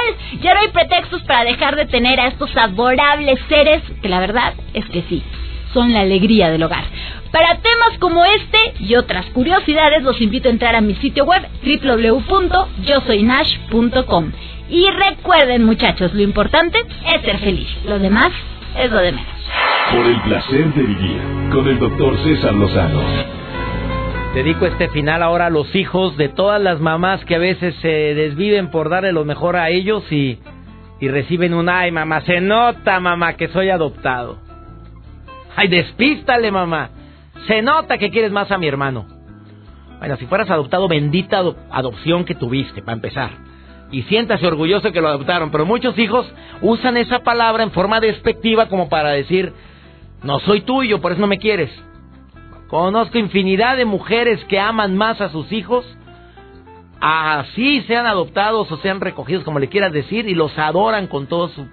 Ya 0.41 0.55
no 0.55 0.61
hay 0.61 0.69
pretextos 0.69 1.23
para 1.23 1.45
dejar 1.45 1.77
de 1.77 1.85
tener 1.87 2.19
a 2.19 2.29
estos 2.29 2.57
adorables 2.57 3.39
seres 3.49 3.83
que 4.01 4.09
la 4.09 4.21
verdad 4.21 4.55
es 4.75 4.87
que 4.87 5.03
sí, 5.09 5.23
son 5.73 5.93
la 5.93 6.01
alegría 6.01 6.51
del 6.51 6.63
hogar. 6.63 6.85
Para 7.31 7.59
temas 7.59 7.99
como 7.99 8.25
este 8.25 8.75
y 8.81 8.95
otras 8.97 9.27
curiosidades, 9.27 10.03
los 10.03 10.21
invito 10.21 10.49
a 10.49 10.53
entrar 10.53 10.75
a 10.75 10.81
mi 10.81 10.97
sitio 10.97 11.25
web 11.25 11.47
www.yosoynash.com. 11.65 14.33
Y 14.73 14.89
recuerden, 14.91 15.65
muchachos, 15.65 16.15
lo 16.15 16.23
importante 16.23 16.79
es 17.15 17.21
ser 17.21 17.39
feliz. 17.41 17.69
Lo 17.85 17.99
demás 17.99 18.33
es 18.79 18.91
lo 18.91 19.01
de 19.01 19.13
menos. 19.13 19.35
Por 19.91 20.07
el 20.07 20.19
placer 20.23 20.73
de 20.73 20.83
vivir 20.83 21.21
con 21.53 21.69
el 21.69 21.79
doctor 21.79 22.17
César 22.25 22.55
Lozano. 22.55 23.03
Dedico 24.33 24.65
este 24.65 24.89
final 24.89 25.23
ahora 25.23 25.47
a 25.47 25.51
los 25.51 25.75
hijos 25.75 26.17
de 26.17 26.31
todas 26.31 26.59
las 26.59 26.81
mamás 26.81 27.23
que 27.27 27.35
a 27.35 27.39
veces 27.39 27.75
se 27.83 27.89
desviven 27.89 28.71
por 28.71 28.89
darle 28.89 29.13
lo 29.13 29.27
mejor 29.27 29.57
a 29.57 29.69
ellos 29.69 30.11
y, 30.11 30.39
y 31.01 31.09
reciben 31.09 31.53
un 31.53 31.69
ay 31.69 31.91
mamá, 31.91 32.23
se 32.23 32.41
nota 32.41 32.99
mamá 32.99 33.35
que 33.35 33.49
soy 33.49 33.69
adoptado. 33.69 34.39
Ay, 35.55 35.69
despístale 35.69 36.51
mamá. 36.51 36.89
Se 37.47 37.61
nota 37.61 37.99
que 37.99 38.11
quieres 38.11 38.33
más 38.33 38.51
a 38.51 38.57
mi 38.57 38.69
hermano. 38.69 39.07
Bueno, 39.99 40.17
si 40.17 40.25
fueras 40.25 40.49
adoptado, 40.49 40.89
bendita 40.89 41.43
adopción 41.71 42.25
que 42.25 42.35
tuviste, 42.35 42.81
para 42.81 42.95
empezar. 42.95 43.52
Y 43.93 44.03
siéntase 44.05 44.47
orgulloso 44.47 44.91
que 44.91 45.01
lo 45.01 45.09
adoptaron. 45.09 45.53
Pero 45.53 45.65
muchos 45.65 45.97
hijos 45.99 46.27
usan 46.61 46.97
esa 46.97 47.21
palabra 47.21 47.63
en 47.63 47.71
forma 47.71 48.01
despectiva 48.01 48.69
como 48.69 48.89
para 48.89 49.11
decir, 49.11 49.53
no 50.25 50.41
soy 50.41 50.63
tuyo, 50.63 51.01
por 51.01 51.13
eso 51.13 51.21
no 51.21 51.29
me 51.29 51.39
quieres. 51.39 51.71
Conozco 52.69 53.19
infinidad 53.19 53.77
de 53.77 53.85
mujeres 53.85 54.43
que 54.47 54.59
aman 54.59 54.97
más 54.97 55.21
a 55.21 55.29
sus 55.29 55.53
hijos, 55.53 55.85
así 57.01 57.83
sean 57.83 58.07
adoptados 58.07 58.73
o 58.73 58.79
sean 58.79 59.01
recogidos, 59.01 59.45
como 59.45 59.59
le 59.61 59.69
quieras 59.69 59.93
decir, 59.93 60.27
y 60.27 60.35
los 60.35 60.59
adoran 60.59 61.07
con 61.07 61.27
todo 61.27 61.49
su, 61.49 61.69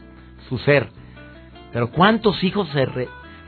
su 0.49 0.58
ser. 0.60 0.89
Pero 1.71 1.89
¿cuántos 1.91 2.43
hijos 2.43 2.67
se, 2.73 2.86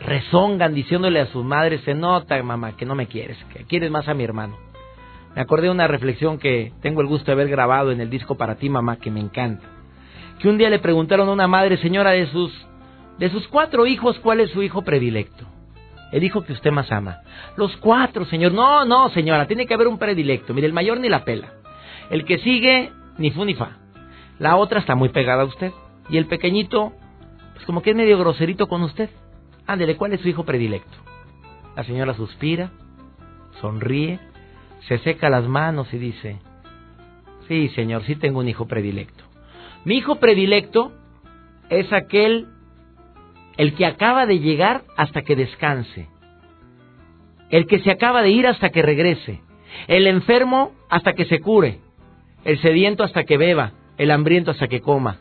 rezongan 0.02 0.74
diciéndole 0.74 1.20
a 1.20 1.28
sus 1.28 1.44
madres, 1.46 1.82
se 1.82 1.94
nota, 1.94 2.42
mamá, 2.42 2.76
que 2.76 2.86
no 2.86 2.96
me 2.96 3.08
quieres, 3.08 3.38
que 3.54 3.64
quieres 3.66 3.92
más 3.92 4.08
a 4.08 4.14
mi 4.14 4.24
hermano. 4.24 4.58
Me 5.36 5.42
acordé 5.42 5.68
de 5.68 5.72
una 5.72 5.88
reflexión 5.88 6.38
que 6.38 6.74
tengo 6.82 7.02
el 7.02 7.08
gusto 7.08 7.28
de 7.28 7.34
haber 7.34 7.48
grabado 7.48 7.92
en 7.92 8.02
el 8.02 8.10
disco 8.10 8.36
para 8.36 8.56
ti, 8.56 8.70
mamá, 8.70 8.98
que 8.98 9.12
me 9.12 9.20
encanta. 9.20 9.66
Que 10.40 10.50
un 10.50 10.58
día 10.58 10.70
le 10.70 10.80
preguntaron 10.80 11.30
a 11.30 11.32
una 11.32 11.48
madre, 11.48 11.78
señora, 11.78 12.12
de 12.12 12.28
sus, 12.28 12.52
de 13.18 13.30
sus 13.30 13.48
cuatro 13.48 13.88
hijos, 13.88 14.20
¿cuál 14.20 14.42
es 14.42 14.52
su 14.52 14.62
hijo 14.62 14.82
predilecto? 14.82 15.46
El 16.12 16.24
hijo 16.24 16.44
que 16.44 16.52
usted 16.52 16.72
más 16.72 16.92
ama. 16.92 17.20
Los 17.56 17.76
cuatro, 17.78 18.26
señor. 18.26 18.52
No, 18.52 18.84
no, 18.84 19.10
señora, 19.10 19.48
tiene 19.48 19.66
que 19.66 19.74
haber 19.74 19.88
un 19.88 19.98
predilecto. 19.98 20.54
Mire, 20.54 20.68
el 20.68 20.74
mayor 20.74 21.00
ni 21.00 21.08
la 21.08 21.24
pela. 21.24 21.54
El 22.10 22.26
que 22.26 22.40
sigue, 22.40 22.92
ni 23.18 23.32
fu 23.32 23.46
ni 23.46 23.54
fa. 23.54 23.78
La 24.38 24.58
otra 24.58 24.82
está 24.82 24.96
muy 24.96 25.10
pegada 25.10 25.44
a 25.44 25.46
usted. 25.46 25.72
Y 26.10 26.18
el 26.18 26.26
pequeñito, 26.26 26.92
pues 27.54 27.66
como 27.66 27.82
que 27.82 27.92
es 27.92 27.96
medio 27.96 28.20
groserito 28.20 28.68
con 28.68 28.82
usted. 28.84 29.10
Ándele, 29.66 29.96
¿cuál 29.96 30.12
es 30.12 30.20
su 30.20 30.28
hijo 30.28 30.44
predilecto? 30.44 30.98
La 31.78 31.86
señora 31.86 32.14
suspira, 32.16 32.72
sonríe, 33.62 34.20
se 34.88 34.98
seca 35.00 35.30
las 35.30 35.48
manos 35.48 35.94
y 35.94 35.98
dice, 35.98 36.40
sí, 37.48 37.70
señor, 37.70 38.04
sí 38.04 38.16
tengo 38.16 38.40
un 38.40 38.48
hijo 38.48 38.68
predilecto. 38.68 39.24
Mi 39.86 39.98
hijo 39.98 40.16
predilecto 40.16 40.92
es 41.70 41.92
aquel 41.92 42.48
el 43.58 43.74
que 43.76 43.86
acaba 43.86 44.26
de 44.26 44.40
llegar 44.40 44.84
hasta 44.98 45.22
que 45.22 45.36
descanse. 45.36 46.08
El 47.50 47.68
que 47.68 47.80
se 47.80 47.92
acaba 47.92 48.22
de 48.22 48.30
ir 48.30 48.48
hasta 48.48 48.70
que 48.70 48.82
regrese. 48.82 49.42
El 49.88 50.08
enfermo 50.08 50.72
hasta 50.90 51.14
que 51.14 51.26
se 51.26 51.42
cure. 51.42 51.80
El 52.46 52.60
sediento 52.62 53.04
hasta 53.04 53.24
que 53.24 53.38
beba. 53.38 53.74
El 53.98 54.12
hambriento 54.12 54.52
hasta 54.52 54.68
que 54.68 54.82
coma. 54.82 55.20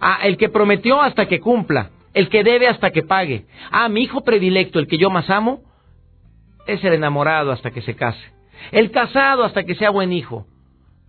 Ah, 0.00 0.20
el 0.24 0.36
que 0.36 0.48
prometió 0.48 1.00
hasta 1.00 1.26
que 1.26 1.40
cumpla. 1.40 1.90
El 2.14 2.28
que 2.28 2.42
debe 2.42 2.66
hasta 2.66 2.90
que 2.90 3.02
pague. 3.02 3.46
Ah, 3.70 3.88
mi 3.88 4.02
hijo 4.02 4.22
predilecto, 4.22 4.78
el 4.78 4.86
que 4.86 4.98
yo 4.98 5.10
más 5.10 5.30
amo, 5.30 5.62
es 6.66 6.82
el 6.84 6.94
enamorado 6.94 7.52
hasta 7.52 7.70
que 7.70 7.82
se 7.82 7.94
case. 7.94 8.37
El 8.72 8.90
casado 8.90 9.44
hasta 9.44 9.64
que 9.64 9.74
sea 9.74 9.90
buen 9.90 10.12
hijo. 10.12 10.46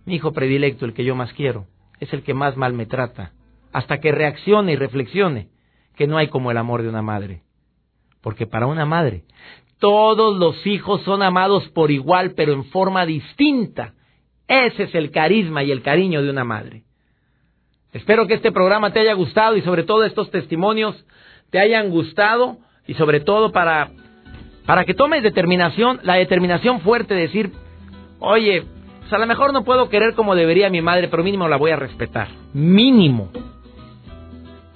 Mi 0.04 0.16
hijo 0.16 0.32
predilecto, 0.32 0.84
el 0.84 0.94
que 0.94 1.04
yo 1.04 1.14
más 1.14 1.32
quiero, 1.32 1.66
es 2.00 2.12
el 2.12 2.22
que 2.22 2.34
más 2.34 2.56
mal 2.56 2.72
me 2.72 2.86
trata, 2.86 3.32
hasta 3.72 4.00
que 4.00 4.12
reaccione 4.12 4.72
y 4.72 4.76
reflexione 4.76 5.48
que 5.96 6.06
no 6.06 6.16
hay 6.16 6.28
como 6.28 6.50
el 6.50 6.56
amor 6.56 6.82
de 6.82 6.88
una 6.88 7.02
madre. 7.02 7.42
Porque 8.22 8.46
para 8.46 8.66
una 8.66 8.86
madre, 8.86 9.24
todos 9.78 10.38
los 10.38 10.66
hijos 10.66 11.02
son 11.02 11.22
amados 11.22 11.68
por 11.70 11.90
igual, 11.90 12.32
pero 12.34 12.52
en 12.52 12.64
forma 12.64 13.06
distinta. 13.06 13.94
Ese 14.48 14.84
es 14.84 14.94
el 14.94 15.10
carisma 15.10 15.62
y 15.62 15.70
el 15.70 15.82
cariño 15.82 16.22
de 16.22 16.30
una 16.30 16.44
madre. 16.44 16.84
Espero 17.92 18.26
que 18.26 18.34
este 18.34 18.52
programa 18.52 18.92
te 18.92 19.00
haya 19.00 19.14
gustado 19.14 19.56
y 19.56 19.62
sobre 19.62 19.82
todo 19.82 20.04
estos 20.04 20.30
testimonios 20.30 21.04
te 21.50 21.58
hayan 21.58 21.90
gustado 21.90 22.58
y 22.86 22.94
sobre 22.94 23.20
todo 23.20 23.52
para, 23.52 23.90
para 24.70 24.84
que 24.84 24.94
tomes 24.94 25.24
determinación, 25.24 25.98
la 26.04 26.14
determinación 26.14 26.78
fuerte 26.78 27.12
de 27.12 27.22
decir, 27.22 27.50
oye, 28.20 28.62
pues 29.00 29.12
a 29.12 29.18
lo 29.18 29.26
mejor 29.26 29.52
no 29.52 29.64
puedo 29.64 29.88
querer 29.88 30.14
como 30.14 30.36
debería 30.36 30.70
mi 30.70 30.80
madre, 30.80 31.08
pero 31.08 31.24
mínimo 31.24 31.48
la 31.48 31.56
voy 31.56 31.72
a 31.72 31.76
respetar. 31.76 32.28
Mínimo. 32.54 33.32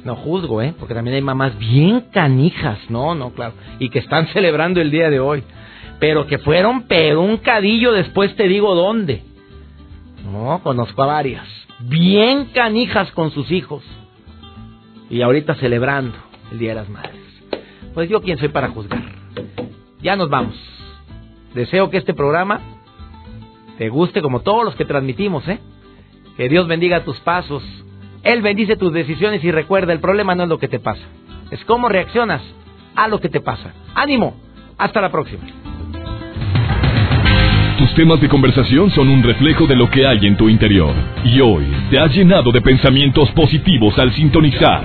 No 0.02 0.16
juzgo, 0.16 0.62
¿eh? 0.62 0.74
Porque 0.76 0.94
también 0.94 1.14
hay 1.14 1.22
mamás 1.22 1.56
bien 1.60 2.06
canijas, 2.12 2.80
no, 2.90 3.14
no, 3.14 3.30
claro. 3.34 3.54
Y 3.78 3.88
que 3.88 4.00
están 4.00 4.26
celebrando 4.32 4.80
el 4.80 4.90
día 4.90 5.10
de 5.10 5.20
hoy. 5.20 5.44
Pero 6.00 6.26
que 6.26 6.38
fueron, 6.38 6.88
pero 6.88 7.20
un 7.20 7.36
cadillo 7.36 7.92
después 7.92 8.34
te 8.34 8.48
digo 8.48 8.74
dónde. 8.74 9.22
No, 10.28 10.60
conozco 10.64 11.04
a 11.04 11.06
varias. 11.06 11.46
Bien 11.78 12.46
canijas 12.46 13.12
con 13.12 13.30
sus 13.30 13.48
hijos. 13.52 13.84
Y 15.08 15.22
ahorita 15.22 15.54
celebrando 15.54 16.16
el 16.50 16.58
Día 16.58 16.70
de 16.70 16.74
las 16.74 16.88
Madres. 16.88 17.22
Pues 17.94 18.08
yo 18.08 18.20
quién 18.22 18.38
soy 18.38 18.48
para 18.48 18.70
juzgar. 18.70 19.03
Ya 20.04 20.14
nos 20.14 20.28
vamos. 20.28 20.54
Deseo 21.54 21.90
que 21.90 21.96
este 21.96 22.14
programa 22.14 22.60
te 23.78 23.88
guste 23.88 24.22
como 24.22 24.40
todos 24.40 24.64
los 24.64 24.76
que 24.76 24.84
transmitimos, 24.84 25.48
¿eh? 25.48 25.58
Que 26.36 26.48
Dios 26.48 26.68
bendiga 26.68 27.04
tus 27.04 27.18
pasos 27.20 27.64
él 28.24 28.40
bendice 28.40 28.76
tus 28.76 28.92
decisiones 28.92 29.44
y 29.44 29.52
recuerda, 29.52 29.92
el 29.92 30.00
problema 30.00 30.34
no 30.34 30.44
es 30.44 30.48
lo 30.48 30.58
que 30.58 30.66
te 30.66 30.80
pasa, 30.80 31.02
es 31.50 31.62
cómo 31.66 31.90
reaccionas 31.90 32.42
a 32.96 33.06
lo 33.06 33.20
que 33.20 33.28
te 33.28 33.40
pasa. 33.40 33.74
Ánimo, 33.94 34.34
hasta 34.78 35.00
la 35.02 35.10
próxima. 35.10 35.42
Tus 37.76 37.94
temas 37.94 38.20
de 38.20 38.28
conversación 38.28 38.90
son 38.92 39.10
un 39.10 39.22
reflejo 39.22 39.66
de 39.66 39.76
lo 39.76 39.90
que 39.90 40.06
hay 40.06 40.26
en 40.26 40.36
tu 40.38 40.48
interior. 40.48 40.94
Y 41.24 41.40
hoy 41.40 41.66
te 41.90 41.98
has 41.98 42.14
llenado 42.14 42.50
de 42.50 42.62
pensamientos 42.62 43.30
positivos 43.32 43.98
al 43.98 44.10
sintonizar. 44.14 44.84